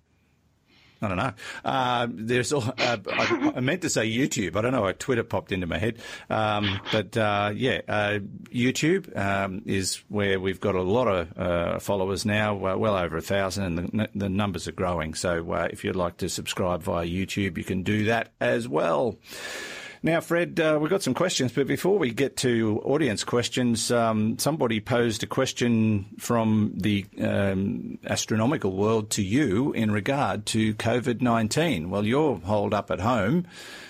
[1.05, 2.25] I don't know.
[2.27, 4.57] There's uh, I, I, meant to say YouTube.
[4.57, 5.99] I don't know Twitter popped into my head.
[6.31, 8.19] Um, but uh, yeah, uh,
[8.51, 13.23] YouTube um, is where we've got a lot of uh, followers now, well over a
[13.23, 15.15] thousand, and the, the, numbers are growing.
[15.15, 19.19] So uh, if you'd like to subscribe via YouTube, you can do that as well.
[20.05, 24.39] Now, Fred, uh, we've got some questions, but before we get to audience questions, um,
[24.39, 31.23] somebody posed a question from the um, astronomical world to you in regard to COVID
[31.23, 31.89] 19.
[31.89, 33.47] Well, you're holed up at home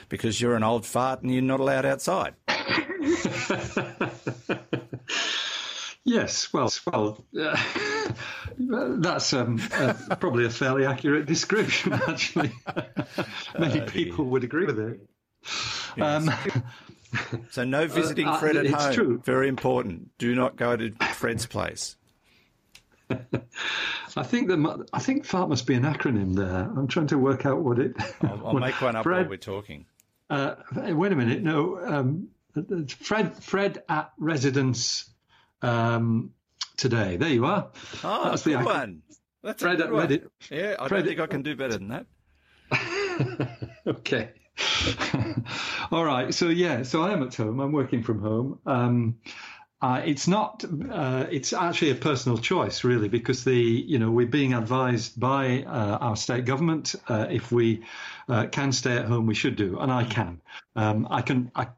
[0.09, 2.35] because you're an old fart and you're not allowed outside.
[6.07, 7.57] Yes, well, well, uh,
[8.98, 11.92] that's um, uh, probably a fairly accurate description.
[12.09, 12.53] Actually,
[13.59, 15.00] many people would agree with it.
[16.00, 16.30] Um,
[17.50, 18.94] so no visiting uh, Fred at it's home.
[18.94, 19.22] True.
[19.24, 20.11] Very important.
[20.18, 21.96] Do not go to Fred's place.
[23.11, 26.70] I think that I think FART must be an acronym there.
[26.76, 27.94] I'm trying to work out what it.
[28.22, 29.87] I'll, I'll make one up Fred, while we're talking.
[30.30, 31.42] Uh, wait a minute.
[31.42, 32.28] No, um,
[33.00, 33.37] Fred.
[33.42, 35.11] Fred at residence
[35.62, 36.33] um,
[36.76, 37.16] today.
[37.16, 37.68] There you are.
[38.02, 39.02] Oh, that's the one.
[39.42, 40.09] That's Fred at one.
[40.09, 40.28] Reddit.
[40.50, 42.07] Yeah, I Fred, don't think I can do better than that.
[43.87, 44.30] okay.
[45.90, 46.33] All right.
[46.33, 46.83] So yeah.
[46.83, 47.61] So I am at home.
[47.61, 48.59] I'm working from home.
[48.67, 49.17] Um,
[49.85, 50.64] uh, it's not.
[50.90, 55.62] Uh, it's actually a personal choice, really, because the you know we're being advised by
[55.62, 57.85] uh, our state government uh, if we
[58.29, 60.40] uh, can stay at home, we should do, and I can.
[60.75, 61.51] Um, I can.
[61.55, 61.69] I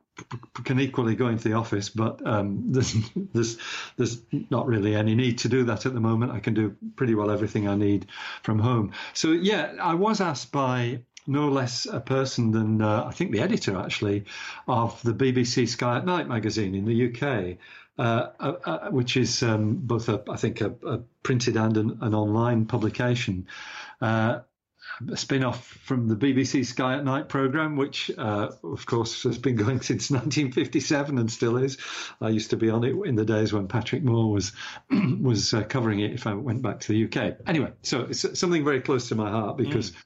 [0.64, 2.94] can equally go into the office, but um, there's,
[3.34, 3.58] there's
[3.96, 6.32] there's not really any need to do that at the moment.
[6.32, 8.06] I can do pretty well everything I need
[8.42, 8.92] from home.
[9.14, 13.40] So yeah, I was asked by no less a person than uh, I think the
[13.40, 14.24] editor actually
[14.68, 17.58] of the BBC Sky at Night magazine in the UK,
[17.98, 21.98] uh, uh, uh, which is um, both a I think a, a printed and an,
[22.00, 23.46] an online publication.
[24.00, 24.40] Uh,
[25.10, 29.56] a spin-off from the BBC Sky at Night program, which uh, of course has been
[29.56, 31.78] going since 1957 and still is.
[32.20, 34.52] I used to be on it in the days when Patrick Moore was
[35.20, 36.12] was uh, covering it.
[36.12, 39.30] If I went back to the UK, anyway, so it's something very close to my
[39.30, 39.92] heart because.
[39.92, 39.96] Mm.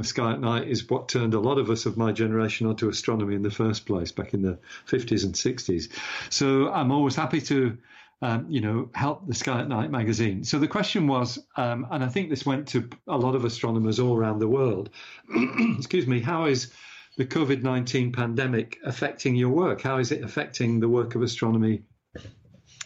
[0.00, 2.88] The Sky at Night is what turned a lot of us of my generation onto
[2.88, 5.90] astronomy in the first place back in the 50s and 60s.
[6.30, 7.76] So I'm always happy to
[8.22, 10.42] um, you know, help the Sky at Night magazine.
[10.44, 14.00] So the question was, um, and I think this went to a lot of astronomers
[14.00, 14.88] all around the world.
[15.76, 16.72] excuse me, how is
[17.18, 19.82] the COVID 19 pandemic affecting your work?
[19.82, 21.82] How is it affecting the work of astronomy,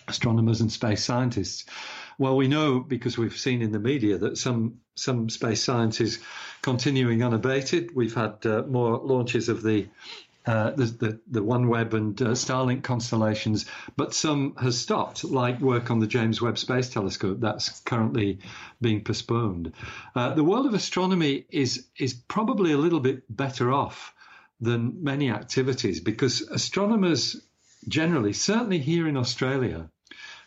[0.08, 1.64] astronomers, and space scientists?
[2.18, 6.20] Well, we know because we've seen in the media that some some space science is
[6.62, 7.94] continuing unabated.
[7.94, 9.88] We've had uh, more launches of the
[10.46, 13.64] uh, the, the, the OneWeb and uh, Starlink constellations,
[13.96, 17.40] but some has stopped, like work on the James Webb Space Telescope.
[17.40, 18.40] That's currently
[18.78, 19.72] being postponed.
[20.14, 24.12] Uh, the world of astronomy is is probably a little bit better off
[24.60, 27.40] than many activities because astronomers
[27.88, 29.90] generally, certainly here in Australia,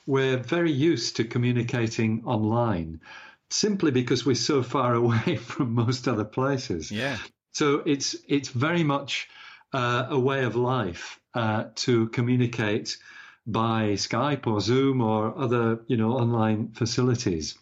[0.07, 3.01] we're very used to communicating online
[3.49, 6.91] simply because we're so far away from most other places.
[6.91, 7.17] Yeah.
[7.51, 9.29] So it's it's very much
[9.73, 12.97] uh, a way of life uh, to communicate
[13.45, 17.57] by Skype or Zoom or other, you know, online facilities.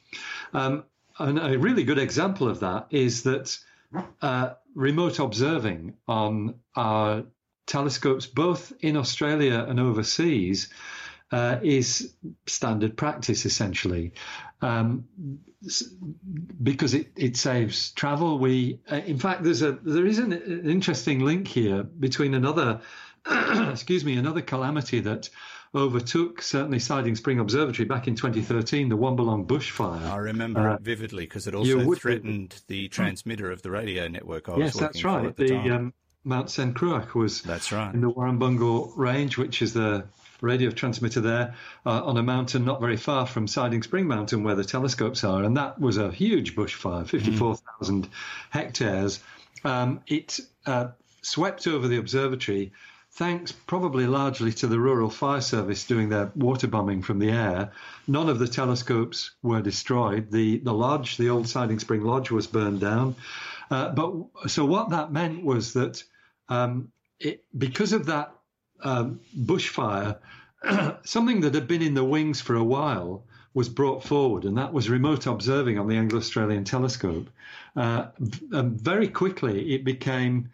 [0.53, 0.83] Um,
[1.19, 3.57] and a really good example of that is that
[4.21, 7.23] uh, remote observing on our
[7.67, 10.69] telescopes, both in Australia and overseas,
[11.31, 12.13] uh, is
[12.45, 14.13] standard practice essentially.
[14.61, 15.05] Um,
[16.61, 18.37] because it, it saves travel.
[18.39, 22.81] We, uh, in fact, there's a there is an, an interesting link here between another,
[23.71, 25.29] excuse me, another calamity that
[25.73, 30.09] overtook certainly Siding Spring Observatory back in 2013, the Wambelong bushfire.
[30.09, 34.47] I remember uh, it vividly because it also threatened the transmitter of the radio network
[34.47, 35.35] I yes, that's right.
[35.35, 39.73] the, the um, Mount Cenn Cruaich was that's right in the Warrumbungle Range, which is
[39.73, 40.05] the
[40.45, 41.55] radio transmitter there
[41.85, 45.43] uh, on a mountain not very far from Siding Spring Mountain, where the telescopes are,
[45.43, 48.09] and that was a huge bushfire, 54,000 mm.
[48.51, 49.21] hectares.
[49.63, 50.89] Um, it uh,
[51.21, 52.71] swept over the observatory,
[53.11, 57.71] thanks probably largely to the Rural Fire Service doing their water bombing from the air.
[58.07, 60.31] None of the telescopes were destroyed.
[60.31, 63.15] The the lodge, the old Siding Spring Lodge, was burned down.
[63.71, 66.03] Uh, but so what that meant was that
[66.49, 68.35] um, it, because of that
[68.81, 70.17] um, bushfire,
[71.03, 74.73] something that had been in the wings for a while was brought forward, and that
[74.73, 77.29] was remote observing on the Anglo-Australian telescope.
[77.75, 78.07] Uh,
[78.51, 80.49] and very quickly, it became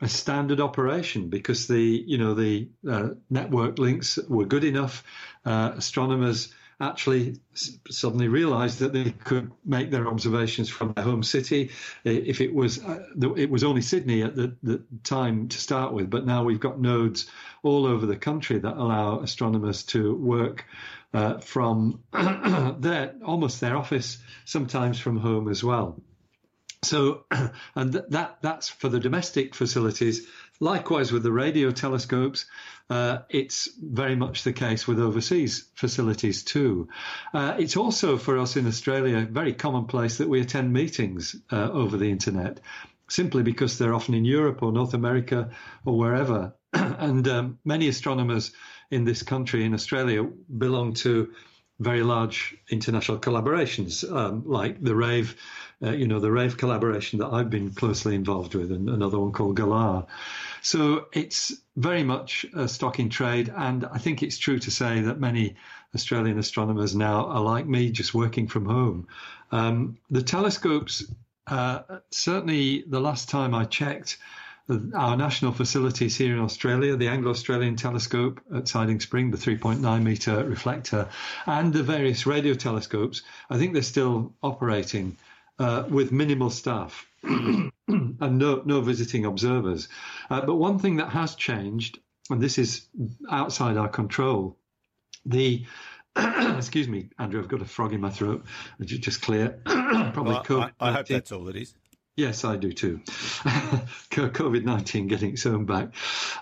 [0.00, 5.04] a standard operation because the you know the uh, network links were good enough.
[5.44, 11.70] Uh, astronomers actually suddenly realized that they could make their observations from their home city.
[12.04, 16.10] If it was, uh, it was only Sydney at the, the, time to start with,
[16.10, 17.30] but now we've got nodes
[17.62, 20.66] all over the country that allow astronomers to work
[21.14, 25.98] uh, from their almost their office, sometimes from home as well.
[26.82, 27.24] So,
[27.74, 30.26] and that that's for the domestic facilities.
[30.60, 32.46] Likewise, with the radio telescopes,
[32.88, 36.88] uh, it's very much the case with overseas facilities too.
[37.34, 41.96] Uh, it's also for us in Australia very commonplace that we attend meetings uh, over
[41.96, 42.60] the internet,
[43.08, 45.50] simply because they're often in Europe or North America
[45.84, 46.54] or wherever.
[46.72, 48.52] and um, many astronomers
[48.90, 50.22] in this country, in Australia,
[50.56, 51.32] belong to
[51.78, 55.36] very large international collaborations um, like the Rave
[55.82, 59.32] uh, you know, the Rave collaboration that I've been closely involved with, and another one
[59.32, 60.06] called GALAH.
[60.62, 65.02] So it's very much a stock in trade, and I think it's true to say
[65.02, 65.56] that many
[65.94, 69.06] Australian astronomers now are like me, just working from home.
[69.52, 71.04] Um, the telescopes,
[71.46, 74.16] uh, certainly the last time I checked,
[74.94, 80.02] our national facilities here in Australia, the Anglo Australian telescope at Siding Spring, the 3.9
[80.02, 81.08] metre reflector,
[81.46, 85.16] and the various radio telescopes, I think they're still operating
[85.58, 87.06] uh, with minimal staff.
[87.22, 87.72] and
[88.38, 89.88] no, no visiting observers.
[90.30, 91.98] Uh, but one thing that has changed,
[92.30, 92.86] and this is
[93.30, 94.56] outside our control,
[95.24, 95.64] the
[96.16, 98.44] excuse me, Andrew, I've got a frog in my throat.
[98.80, 99.60] Just clear.
[99.64, 101.74] Probably well, I, I hope that's all it is.
[102.16, 103.00] Yes, I do too.
[104.10, 105.90] COVID 19 getting its own back.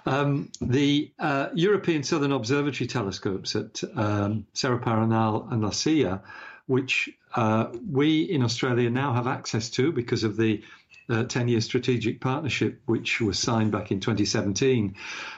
[0.06, 6.22] Um, the uh, European Southern Observatory telescopes at um, Cerro Paranal and La Silla,
[6.66, 10.62] which uh, we in Australia now have access to because of the
[11.08, 14.94] 10 uh, year strategic partnership, which was signed back in 2017.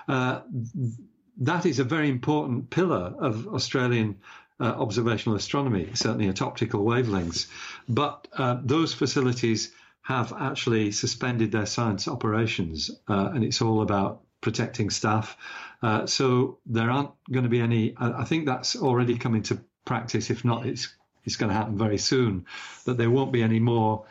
[0.06, 0.42] Uh,
[1.38, 4.18] that is a very important pillar of Australian
[4.60, 7.46] uh, observational astronomy, certainly at optical wavelengths.
[7.88, 9.72] But uh, those facilities
[10.06, 15.36] have actually suspended their science operations, uh, and it's all about protecting staff.
[15.82, 17.92] Uh, so there aren't going to be any.
[17.98, 20.30] I think that's already come into practice.
[20.30, 20.94] If not, it's
[21.24, 22.46] it's going to happen very soon.
[22.84, 24.04] That there won't be any more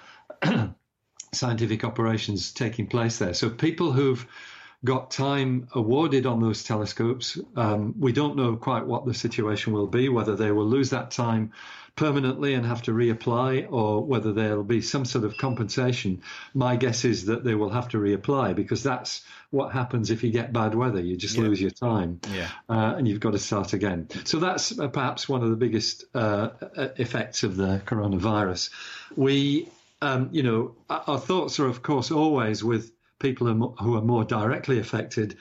[1.33, 3.33] scientific operations taking place there.
[3.33, 4.27] So people who've
[4.85, 9.87] got time awarded on those telescopes, um, we don't know quite what the situation will
[9.87, 10.07] be.
[10.07, 11.51] Whether they will lose that time
[11.95, 16.21] permanently and have to reapply, or whether there'll be some sort of compensation.
[16.53, 20.31] My guess is that they will have to reapply because that's what happens if you
[20.31, 20.99] get bad weather.
[20.99, 21.43] You just yeah.
[21.43, 22.49] lose your time, yeah.
[22.69, 24.09] uh, and you've got to start again.
[24.25, 26.49] So that's uh, perhaps one of the biggest uh,
[26.97, 28.71] effects of the coronavirus.
[29.15, 29.69] We,
[30.01, 34.79] um, you know, our thoughts are of course always with people who are more directly
[34.79, 35.37] affected.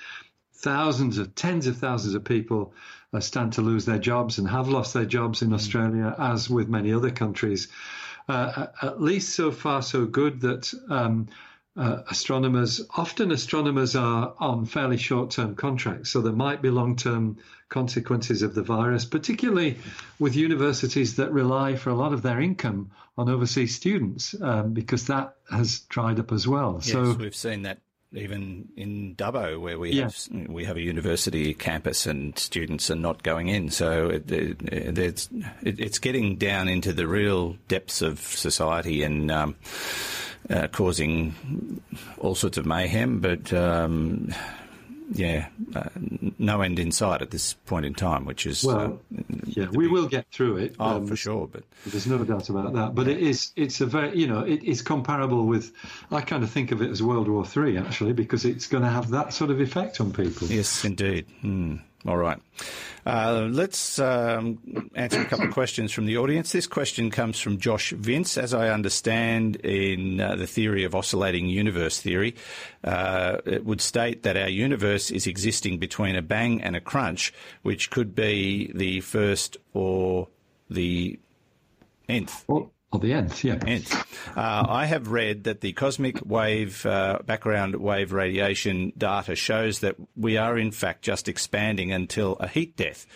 [0.55, 2.73] Thousands of tens of thousands of people
[3.13, 5.55] uh, stand to lose their jobs and have lost their jobs in mm.
[5.55, 7.69] Australia, as with many other countries.
[8.29, 11.29] Uh, at least so far, so good that um,
[11.77, 16.97] uh, astronomers, often astronomers are on fairly short term contracts, so there might be long
[16.97, 19.79] term consequences of the virus, particularly
[20.19, 25.07] with universities that rely for a lot of their income on overseas students, um, because
[25.07, 26.81] that has dried up as well.
[26.83, 27.79] Yes, so we've seen that
[28.13, 30.05] even in Dubbo, where we yeah.
[30.05, 33.71] have we have a university campus and students are not going in.
[33.71, 34.59] So it, it,
[34.99, 35.29] it's
[35.63, 39.31] it, it's getting down into the real depths of society and.
[39.31, 39.57] Um,
[40.51, 41.81] uh, causing
[42.19, 44.33] all sorts of mayhem, but um,
[45.13, 45.89] yeah, uh,
[46.39, 49.85] no end in sight at this point in time, which is well, uh, yeah, we
[49.85, 49.93] big...
[49.93, 50.77] will get through it.
[50.81, 52.95] Oh, um, for sure, but there's no doubt about that.
[52.95, 55.73] But it is, it's a very, you know, it, it's comparable with.
[56.11, 58.91] I kind of think of it as World War Three actually, because it's going to
[58.91, 60.49] have that sort of effect on people.
[60.49, 61.27] Yes, indeed.
[61.41, 61.77] Hmm.
[62.07, 62.39] All right.
[63.07, 66.53] Uh, let's um, answer a couple of questions from the audience.
[66.53, 68.37] This question comes from Josh Vince.
[68.37, 72.35] As I understand in uh, the theory of oscillating universe theory,
[72.83, 77.33] uh, it would state that our universe is existing between a bang and a crunch,
[77.63, 80.29] which could be the first or
[80.69, 81.19] the
[82.09, 82.45] nth.
[82.49, 83.59] Well, or the nth, yeah.
[83.67, 83.93] Nth.
[84.37, 89.97] Uh, I have read that the cosmic wave, uh, background wave radiation data shows that
[90.17, 93.07] we are in fact just expanding until a heat death.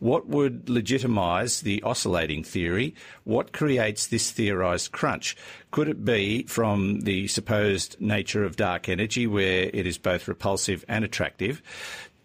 [0.00, 2.94] What would legitimise the oscillating theory?
[3.24, 5.36] What creates this theorised crunch?
[5.70, 10.84] Could it be from the supposed nature of dark energy, where it is both repulsive
[10.88, 11.62] and attractive?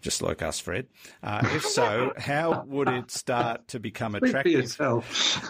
[0.04, 0.86] Just like us, Fred.
[1.22, 4.76] Uh, if so, how would it start to become attractive?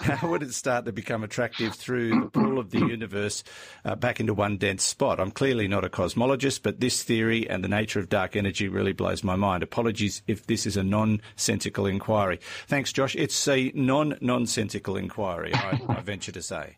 [0.05, 3.43] How would it start to become attractive through the pull of the universe
[3.85, 5.19] uh, back into one dense spot?
[5.19, 8.93] I'm clearly not a cosmologist, but this theory and the nature of dark energy really
[8.93, 9.65] blows my mind.
[9.65, 12.39] Apologies if this is a nonsensical inquiry.
[12.69, 13.17] Thanks, Josh.
[13.17, 16.77] It's a non-nonsensical inquiry, I, I venture to say.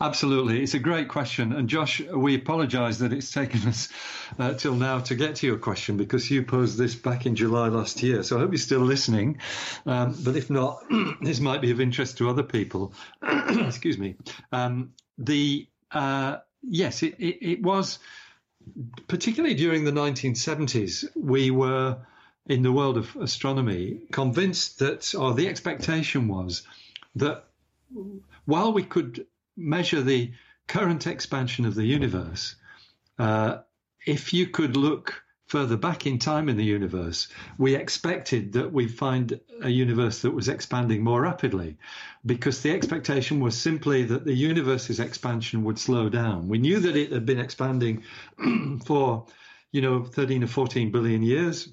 [0.00, 0.62] Absolutely.
[0.62, 1.52] It's a great question.
[1.52, 3.88] And Josh, we apologise that it's taken us
[4.38, 7.68] uh, till now to get to your question because you posed this back in July
[7.68, 8.22] last year.
[8.22, 9.40] So I hope you're still listening.
[9.86, 10.84] Um, but if not,
[11.20, 12.92] this might be of interest to other people.
[13.22, 14.16] Excuse me.
[14.52, 17.98] Um, the uh, Yes, it, it, it was,
[19.06, 21.98] particularly during the 1970s, we were
[22.46, 26.62] in the world of astronomy convinced that, or the expectation was
[27.16, 27.44] that
[28.44, 29.26] while we could
[29.58, 30.32] measure the
[30.68, 32.54] current expansion of the universe,
[33.18, 33.58] uh,
[34.06, 38.94] if you could look further back in time in the universe, we expected that we'd
[38.94, 41.76] find a universe that was expanding more rapidly
[42.26, 46.48] because the expectation was simply that the universe's expansion would slow down.
[46.48, 48.02] We knew that it had been expanding
[48.84, 49.26] for,
[49.72, 51.70] you know, 13 or 14 billion years.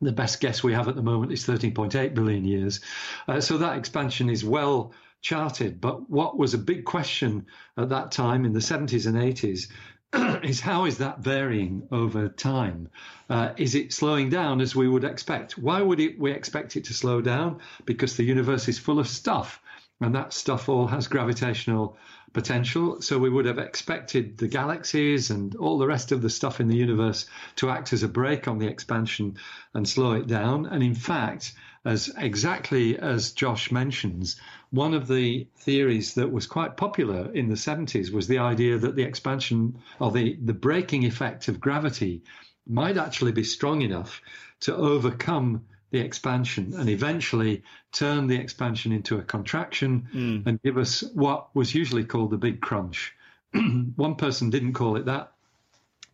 [0.00, 2.80] The best guess we have at the moment is 13.8 billion years.
[3.28, 4.94] Uh, so that expansion is well
[5.24, 5.80] charted.
[5.80, 7.46] But what was a big question
[7.76, 9.68] at that time in the 70s and 80s
[10.44, 12.90] is how is that varying over time?
[13.28, 15.56] Uh, is it slowing down as we would expect?
[15.58, 17.60] Why would it, we expect it to slow down?
[17.86, 19.60] Because the universe is full of stuff,
[20.00, 21.96] and that stuff all has gravitational
[22.34, 23.00] potential.
[23.00, 26.68] So we would have expected the galaxies and all the rest of the stuff in
[26.68, 29.38] the universe to act as a brake on the expansion
[29.72, 30.66] and slow it down.
[30.66, 31.54] And in fact,
[31.84, 34.36] as exactly as Josh mentions,
[34.74, 38.96] one of the theories that was quite popular in the 70s was the idea that
[38.96, 42.24] the expansion or the, the braking effect of gravity
[42.66, 44.20] might actually be strong enough
[44.58, 47.62] to overcome the expansion and eventually
[47.92, 50.44] turn the expansion into a contraction mm.
[50.44, 53.14] and give us what was usually called the big crunch.
[53.94, 55.34] One person didn't call it that.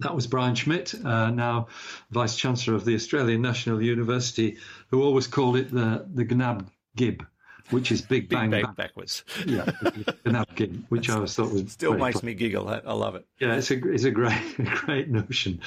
[0.01, 1.69] That was Brian Schmidt, uh, now
[2.11, 4.59] Vice Chancellor of the Australian National University,
[4.89, 7.25] who always called it the, the GNAB Gib
[7.71, 9.25] which is Big Bang, Bang backwards.
[9.47, 9.71] Yeah,
[10.25, 12.69] napkin, which I always thought was still makes me giggle.
[12.69, 13.27] I love it.
[13.39, 15.61] Yeah, it's a it's a great great notion.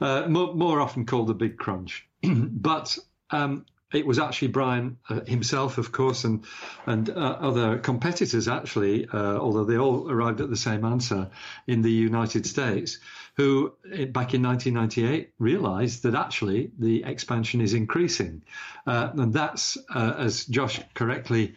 [0.00, 2.96] Uh, more, more often called the Big Crunch, but
[3.30, 6.44] um, it was actually Brian uh, himself, of course, and
[6.86, 11.30] and uh, other competitors actually, uh, although they all arrived at the same answer
[11.66, 12.98] in the United States,
[13.36, 18.42] who eh, back in 1998 realised that actually the expansion is increasing,
[18.86, 21.54] uh, and that's uh, as Josh correctly.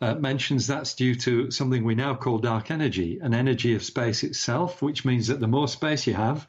[0.00, 4.24] Uh, mentions that's due to something we now call dark energy, an energy of space
[4.24, 6.44] itself, which means that the more space you have,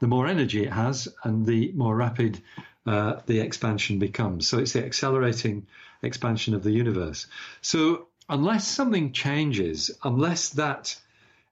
[0.00, 2.42] the more energy it has, and the more rapid
[2.86, 4.48] uh, the expansion becomes.
[4.48, 5.66] So it's the accelerating
[6.02, 7.26] expansion of the universe.
[7.60, 10.96] So unless something changes, unless that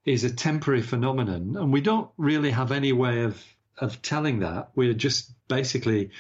[0.05, 3.43] is a temporary phenomenon, and we don't really have any way of
[3.79, 6.11] of telling that, we're just basically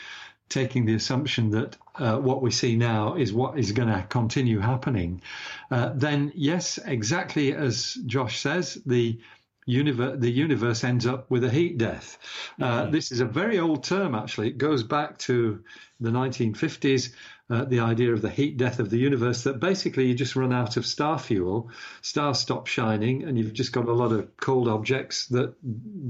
[0.49, 4.59] taking the assumption that uh, what we see now is what is going to continue
[4.59, 5.23] happening,
[5.71, 9.21] uh, then yes, exactly as Josh says, the
[9.67, 12.19] universe, the universe ends up with a heat death.
[12.61, 12.91] Uh, mm-hmm.
[12.93, 14.49] This is a very old term, actually.
[14.49, 15.63] It goes back to
[16.01, 17.13] the 1950s
[17.51, 20.53] uh, the idea of the heat death of the universe that basically you just run
[20.53, 21.71] out of star fuel,
[22.01, 25.55] stars stop shining, and you've just got a lot of cold objects that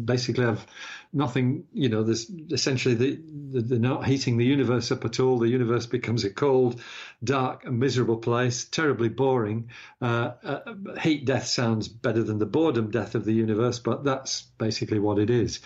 [0.06, 0.64] basically have
[1.12, 3.20] nothing, you know, there's essentially the,
[3.50, 5.38] the, they're not heating the universe up at all.
[5.38, 6.80] The universe becomes a cold,
[7.22, 9.70] dark, and miserable place, terribly boring.
[10.00, 10.60] Uh, uh,
[11.00, 15.18] heat death sounds better than the boredom death of the universe, but that's basically what
[15.18, 15.60] it is.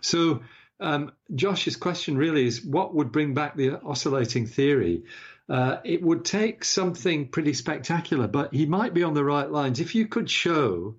[0.00, 0.40] So,
[0.80, 5.04] um, Josh's question really is what would bring back the oscillating theory?
[5.48, 9.80] Uh, it would take something pretty spectacular, but he might be on the right lines.
[9.80, 10.94] If you could show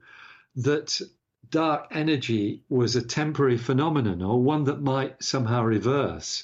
[0.58, 1.00] that
[1.50, 6.44] dark energy was a temporary phenomenon or one that might somehow reverse,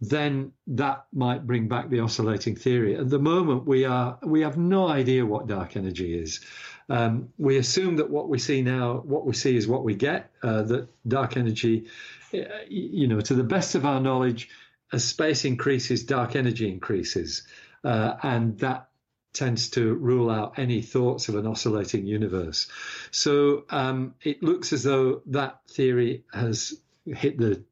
[0.00, 2.96] then that might bring back the oscillating theory.
[2.96, 6.40] At the moment, we are we have no idea what dark energy is.
[6.88, 10.30] Um, we assume that what we see now, what we see is what we get.
[10.42, 11.86] Uh, that dark energy
[12.32, 14.48] you know, to the best of our knowledge,
[14.92, 17.46] as space increases, dark energy increases,
[17.84, 18.88] uh, and that
[19.32, 22.68] tends to rule out any thoughts of an oscillating universe.
[23.10, 26.74] So um, it looks as though that theory has
[27.06, 27.62] hit the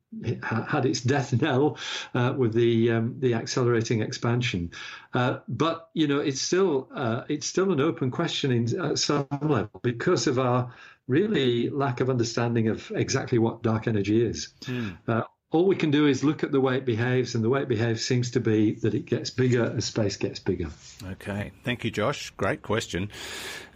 [0.42, 1.78] had its death knell
[2.14, 4.70] uh, with the um, the accelerating expansion,
[5.14, 9.26] uh, but you know it's still uh, it's still an open question in, at some
[9.42, 10.72] level because of our
[11.08, 14.54] really lack of understanding of exactly what dark energy is.
[14.62, 14.98] Mm.
[15.06, 15.22] Uh,
[15.52, 17.68] all we can do is look at the way it behaves, and the way it
[17.68, 20.68] behaves seems to be that it gets bigger as space gets bigger.
[21.12, 22.30] Okay, thank you, Josh.
[22.36, 23.10] Great question.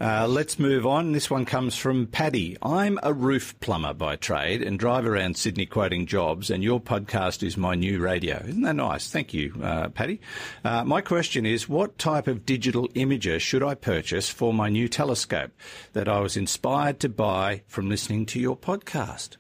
[0.01, 1.13] Uh, let's move on.
[1.13, 2.57] This one comes from Paddy.
[2.61, 7.45] I'm a roof plumber by trade and drive around Sydney quoting jobs, and your podcast
[7.45, 8.43] is my new radio.
[8.45, 9.09] Isn't that nice?
[9.09, 10.21] Thank you, uh, Paddy.
[10.65, 14.89] Uh, my question is what type of digital imager should I purchase for my new
[14.89, 15.53] telescope
[15.93, 19.37] that I was inspired to buy from listening to your podcast?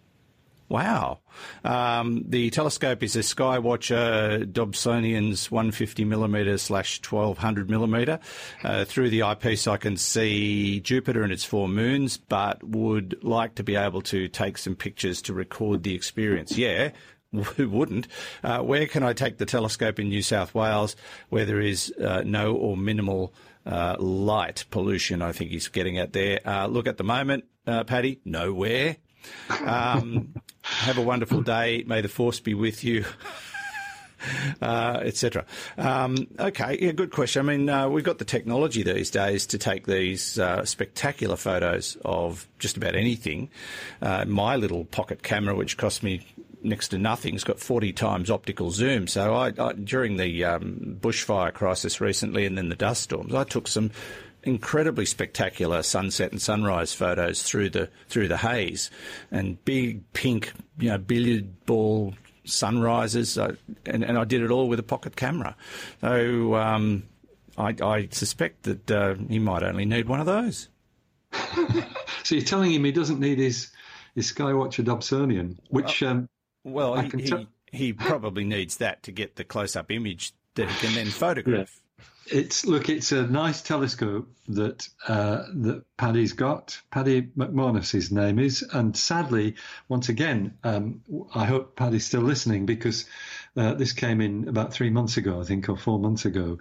[0.70, 1.18] Wow.
[1.64, 8.20] Um, the telescope is a Skywatcher Dobsonian's 150 millimeter slash 1200 millimeter.
[8.62, 13.56] Uh, through the eyepiece, I can see Jupiter and its four moons, but would like
[13.56, 16.56] to be able to take some pictures to record the experience.
[16.56, 16.92] Yeah.
[17.32, 18.06] Who wouldn't?
[18.44, 20.94] Uh, where can I take the telescope in New South Wales
[21.30, 23.34] where there is uh, no or minimal
[23.66, 25.20] uh, light pollution?
[25.20, 26.38] I think he's getting at there.
[26.44, 28.98] Uh, look, at the moment, uh, Paddy, nowhere.
[29.64, 31.84] Um, have a wonderful day.
[31.86, 33.04] May the force be with you.
[34.60, 35.46] Uh, etc.
[35.78, 37.48] Um, okay, yeah, good question.
[37.48, 41.96] I mean, uh, we've got the technology these days to take these uh, spectacular photos
[42.04, 43.48] of just about anything.
[44.02, 46.26] Uh, my little pocket camera, which cost me
[46.62, 49.06] next to nothing, has got 40 times optical zoom.
[49.06, 53.44] So I, I during the um, bushfire crisis recently and then the dust storms, I
[53.44, 53.90] took some
[54.42, 58.90] incredibly spectacular sunset and sunrise photos through the through the haze,
[59.30, 62.14] and big pink, you know, billiard ball
[62.44, 63.54] sunrises, uh,
[63.86, 65.56] and, and I did it all with a pocket camera.
[66.00, 67.04] So um,
[67.56, 70.68] I, I, suspect that uh, he might only need one of those.
[72.22, 73.70] So you're telling him he doesn't need his
[74.14, 76.28] his Skywatcher Dobsonian, which um,
[76.64, 80.68] Well, I he, can he, he probably needs that to get the close-up image that
[80.68, 81.79] he can then photograph.
[82.30, 86.80] It's look, it's a nice telescope that uh, that Paddy's got.
[86.90, 89.56] Paddy McManus, his name is, and sadly,
[89.88, 91.02] once again, um,
[91.34, 93.06] I hope Paddy's still listening because
[93.56, 96.58] uh, this came in about three months ago, I think, or four months ago.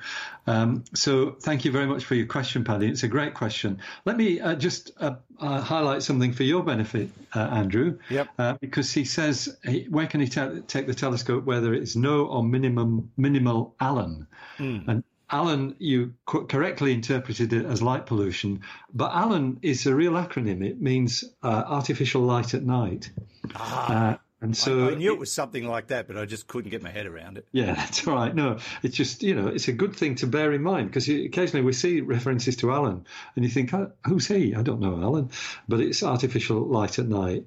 [0.47, 2.87] Um, so, thank you very much for your question, Paddy.
[2.87, 3.79] It's a great question.
[4.05, 7.99] Let me uh, just uh, uh, highlight something for your benefit, uh, Andrew.
[8.09, 8.29] Yep.
[8.37, 9.55] Uh, because he says,
[9.89, 11.45] where can he ta- take the telescope?
[11.45, 18.05] Whether it's no or minimum minimal Allen, and Alan, you correctly interpreted it as light
[18.05, 18.61] pollution,
[18.93, 20.65] but Alan is a real acronym.
[20.65, 23.11] It means uh, artificial light at night.
[23.55, 26.71] Uh, and so, I, I knew it was something like that, but I just couldn't
[26.71, 27.45] get my head around it.
[27.51, 28.33] yeah, that's all right.
[28.33, 31.65] No, it's just you know, it's a good thing to bear in mind because occasionally
[31.65, 33.05] we see references to Alan,
[33.35, 34.55] and you think, "Oh, who's he?
[34.55, 35.31] I don't know Alan,
[35.67, 37.45] but it's artificial light at night.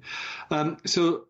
[0.51, 1.25] Um, so.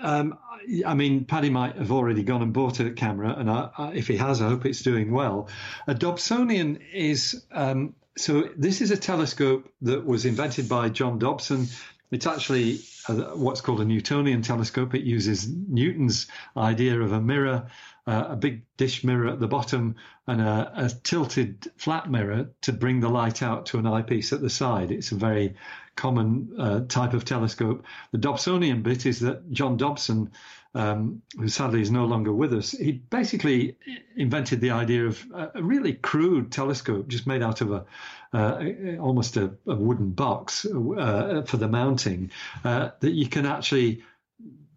[0.00, 0.38] Um,
[0.86, 4.06] I mean, Paddy might have already gone and bought a camera, and I, I, if
[4.06, 5.48] he has, I hope it's doing well.
[5.86, 8.48] A Dobsonian is um, so.
[8.56, 11.66] This is a telescope that was invented by John Dobson.
[12.10, 14.94] It's actually uh, what's called a Newtonian telescope.
[14.94, 17.70] It uses Newton's idea of a mirror,
[18.06, 19.96] uh, a big dish mirror at the bottom,
[20.26, 24.40] and a, a tilted flat mirror to bring the light out to an eyepiece at
[24.40, 24.90] the side.
[24.90, 25.56] It's a very
[25.98, 27.84] common uh, type of telescope.
[28.12, 30.30] The Dobsonian bit is that John Dobson,
[30.74, 33.76] um, who sadly is no longer with us, he basically
[34.16, 37.84] invented the idea of a really crude telescope just made out of a
[38.32, 38.62] uh,
[39.00, 42.30] almost a, a, wooden box uh, for the mounting
[42.62, 44.02] uh, that you can actually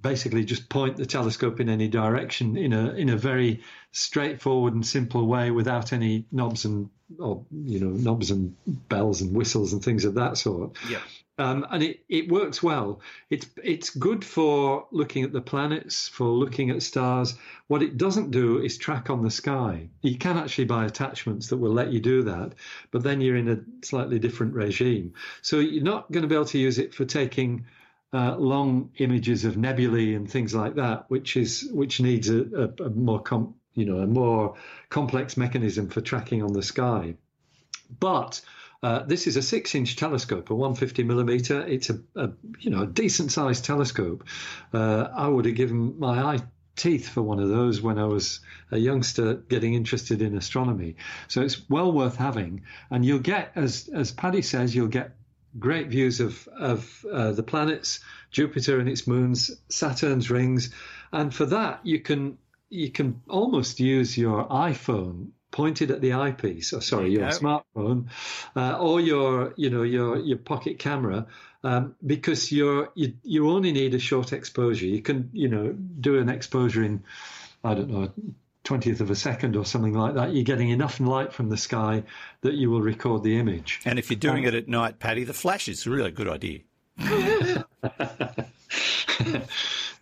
[0.02, 4.86] basically just point the telescope in any direction in a in a very straightforward and
[4.86, 6.90] simple way without any knobs and
[7.20, 8.56] or you know knobs and
[8.90, 10.76] bells and whistles and things of that sort.
[10.90, 11.00] Yeah.
[11.38, 13.02] Um, and it, it works well.
[13.30, 17.36] It's it's good for looking at the planets, for looking at stars.
[17.68, 19.90] What it doesn't do is track on the sky.
[20.02, 22.54] You can actually buy attachments that will let you do that,
[22.92, 25.14] but then you're in a slightly different regime.
[25.42, 27.66] So you're not going to be able to use it for taking
[28.14, 32.84] uh, long images of nebulae and things like that, which is which needs a, a,
[32.86, 34.56] a more com, you know a more
[34.90, 37.16] complex mechanism for tracking on the sky.
[38.00, 38.42] But
[38.84, 41.66] uh, this is a six-inch telescope, a 150 millimeter.
[41.66, 44.26] It's a, a you know a decent-sized telescope.
[44.74, 46.40] Uh, I would have given my eye
[46.76, 48.40] teeth for one of those when I was
[48.72, 50.96] a youngster getting interested in astronomy.
[51.28, 55.16] So it's well worth having, and you'll get, as as Paddy says, you'll get
[55.60, 58.00] great views of of uh, the planets,
[58.32, 60.74] Jupiter and its moons, Saturn's rings,
[61.12, 62.38] and for that you can
[62.70, 68.08] you can almost use your iPhone pointed at the eyepiece, or sorry, your smartphone,
[68.56, 71.28] uh, or your you know your your pocket camera,
[71.64, 74.86] um, because you're you you only need a short exposure.
[74.86, 77.04] You can you know do an exposure in
[77.64, 78.12] I don't know.
[78.64, 82.04] 20th of a second or something like that, you're getting enough light from the sky
[82.42, 83.82] that you will record the image.
[83.86, 86.60] And if you're doing it at night, Paddy, the flash is a really good idea.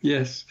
[0.01, 0.45] yes,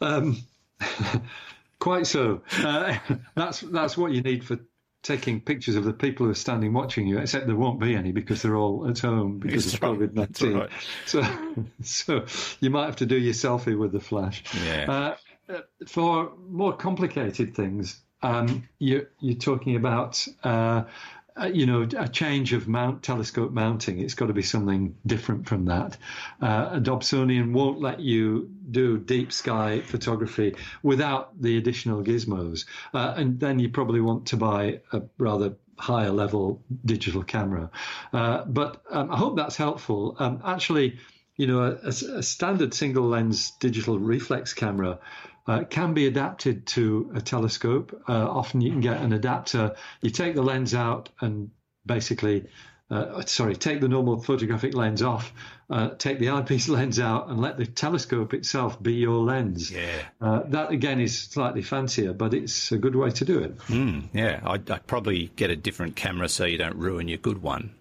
[0.00, 0.38] um,
[1.78, 2.42] quite so.
[2.58, 2.96] Uh,
[3.34, 4.58] that's that's what you need for
[5.02, 7.18] taking pictures of the people who are standing watching you.
[7.18, 9.98] Except there won't be any because they're all at home because That's of right.
[9.98, 10.54] COVID nineteen.
[10.54, 10.70] Right.
[11.06, 11.22] So,
[11.82, 12.24] so
[12.60, 14.42] you might have to do your selfie with the flash.
[14.64, 14.90] Yeah.
[14.90, 15.16] Uh,
[15.86, 20.26] for more complicated things, um, you, you're talking about.
[20.42, 20.84] Uh,
[21.40, 24.00] uh, you know, a change of mount telescope mounting.
[24.00, 25.96] It's got to be something different from that.
[26.42, 33.14] Uh, a Dobsonian won't let you do deep sky photography without the additional gizmos, uh,
[33.16, 37.70] and then you probably want to buy a rather higher level digital camera.
[38.12, 40.16] Uh, but um, I hope that's helpful.
[40.18, 40.98] Um, actually,
[41.36, 44.98] you know, a, a standard single lens digital reflex camera
[45.46, 48.02] uh, can be adapted to a telescope.
[48.08, 49.76] Uh, often you can get an adapter.
[50.00, 51.50] You take the lens out and
[51.86, 52.46] basically,
[52.90, 55.32] uh, sorry, take the normal photographic lens off,
[55.70, 59.70] uh, take the eyepiece lens out, and let the telescope itself be your lens.
[59.70, 60.02] Yeah.
[60.20, 63.58] Uh, that again is slightly fancier, but it's a good way to do it.
[63.68, 67.42] Mm, yeah, I'd, I'd probably get a different camera so you don't ruin your good
[67.42, 67.74] one.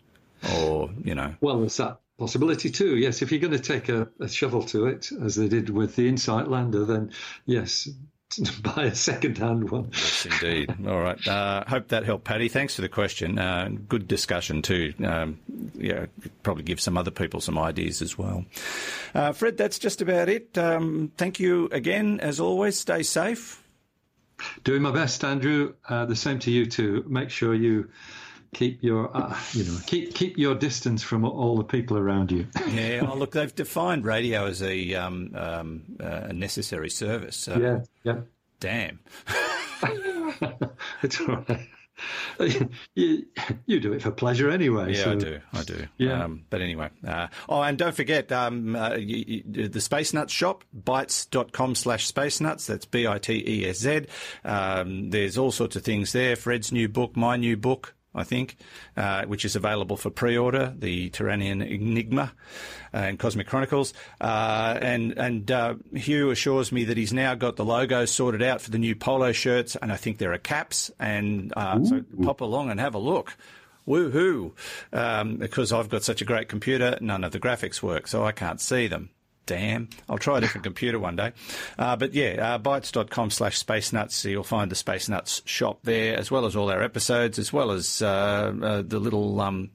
[0.56, 2.98] Or, you know, Well, there's that possibility too.
[2.98, 5.96] Yes, if you're going to take a, a shovel to it, as they did with
[5.96, 7.12] the Insight Lander, then
[7.46, 7.90] yes,
[8.62, 9.90] buy a second-hand one.
[9.92, 10.76] Yes, indeed.
[10.88, 11.28] All right.
[11.28, 12.50] Uh, hope that helped, Paddy.
[12.50, 13.40] Thanks for the question.
[13.40, 14.94] Uh, good discussion too.
[15.04, 15.40] Um,
[15.76, 16.06] yeah,
[16.44, 18.46] probably give some other people some ideas as well.
[19.16, 20.58] Uh, Fred, that's just about it.
[20.58, 22.78] Um, thank you again, as always.
[22.78, 23.64] Stay safe.
[24.64, 25.74] Doing my best, Andrew.
[25.88, 27.04] Uh, the same to you too.
[27.08, 27.90] Make sure you
[28.54, 32.48] keep your uh, you know keep keep your distance from all the people around you.
[32.68, 33.08] yeah.
[33.08, 37.36] Oh, look, they've defined radio as a um, um, uh, a necessary service.
[37.36, 37.80] So yeah.
[38.04, 38.22] Yeah.
[38.60, 39.00] Damn.
[41.04, 41.68] it's all right.
[42.96, 43.26] you,
[43.66, 44.94] you do it for pleasure anyway.
[44.94, 45.12] Yeah, so.
[45.12, 45.40] I do.
[45.54, 45.88] I do.
[45.98, 46.24] Yeah.
[46.24, 46.90] Um, but anyway.
[47.06, 52.08] Uh, oh, and don't forget um, uh, you, you, the Space Nuts shop, bitesz.com slash
[52.08, 52.68] space nuts.
[52.68, 54.06] That's B I T E S Z.
[54.46, 56.36] Um, there's all sorts of things there.
[56.36, 57.96] Fred's new book, my new book.
[58.14, 58.58] I think,
[58.98, 62.34] uh, which is available for pre-order, the Turanian Enigma
[62.92, 63.94] and Cosmic Chronicles.
[64.20, 68.62] Uh, and and uh, Hugh assures me that he's now got the logos sorted out
[68.62, 70.90] for the new polo shirts, and I think there are caps.
[71.00, 73.38] And uh, so pop along and have a look.
[73.88, 74.52] Woohoo!
[74.94, 78.32] Um, because I've got such a great computer, none of the graphics work, so I
[78.32, 79.10] can't see them.
[79.50, 79.90] Damn.
[80.08, 81.32] I'll try a different computer one day.
[81.80, 84.16] Uh, but yeah, uh, bitesz.com slash space nuts.
[84.16, 87.52] So you'll find the Space Nuts shop there, as well as all our episodes, as
[87.52, 89.72] well as uh, uh, the little um,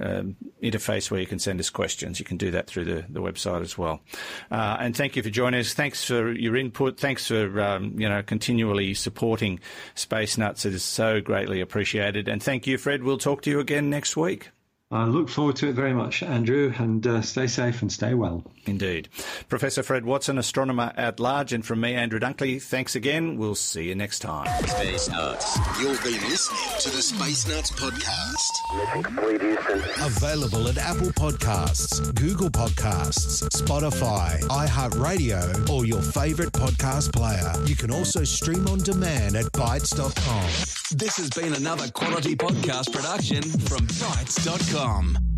[0.00, 2.20] um, interface where you can send us questions.
[2.20, 4.00] You can do that through the, the website as well.
[4.48, 5.74] Uh, and thank you for joining us.
[5.74, 6.96] Thanks for your input.
[6.96, 9.58] Thanks for um, you know continually supporting
[9.96, 10.64] Space Nuts.
[10.64, 12.28] It is so greatly appreciated.
[12.28, 13.02] And thank you, Fred.
[13.02, 14.50] We'll talk to you again next week.
[14.92, 18.42] I look forward to it very much, Andrew, and uh, stay safe and stay well.
[18.66, 19.08] Indeed.
[19.48, 23.36] Professor Fred Watson, astronomer at large, and from me, Andrew Dunkley, thanks again.
[23.38, 24.48] We'll see you next time.
[24.66, 25.56] Space Nuts.
[25.80, 28.78] You've been listening to the Space Nuts podcast.
[28.78, 29.78] Mission complete, Houston.
[30.04, 37.52] Available at Apple Podcasts, Google Podcasts, Spotify, iHeartRadio, or your favorite podcast player.
[37.64, 40.98] You can also stream on demand at bitesz.com.
[40.98, 45.29] This has been another quality podcast production from bitesz.com www.thebeatmaker.com.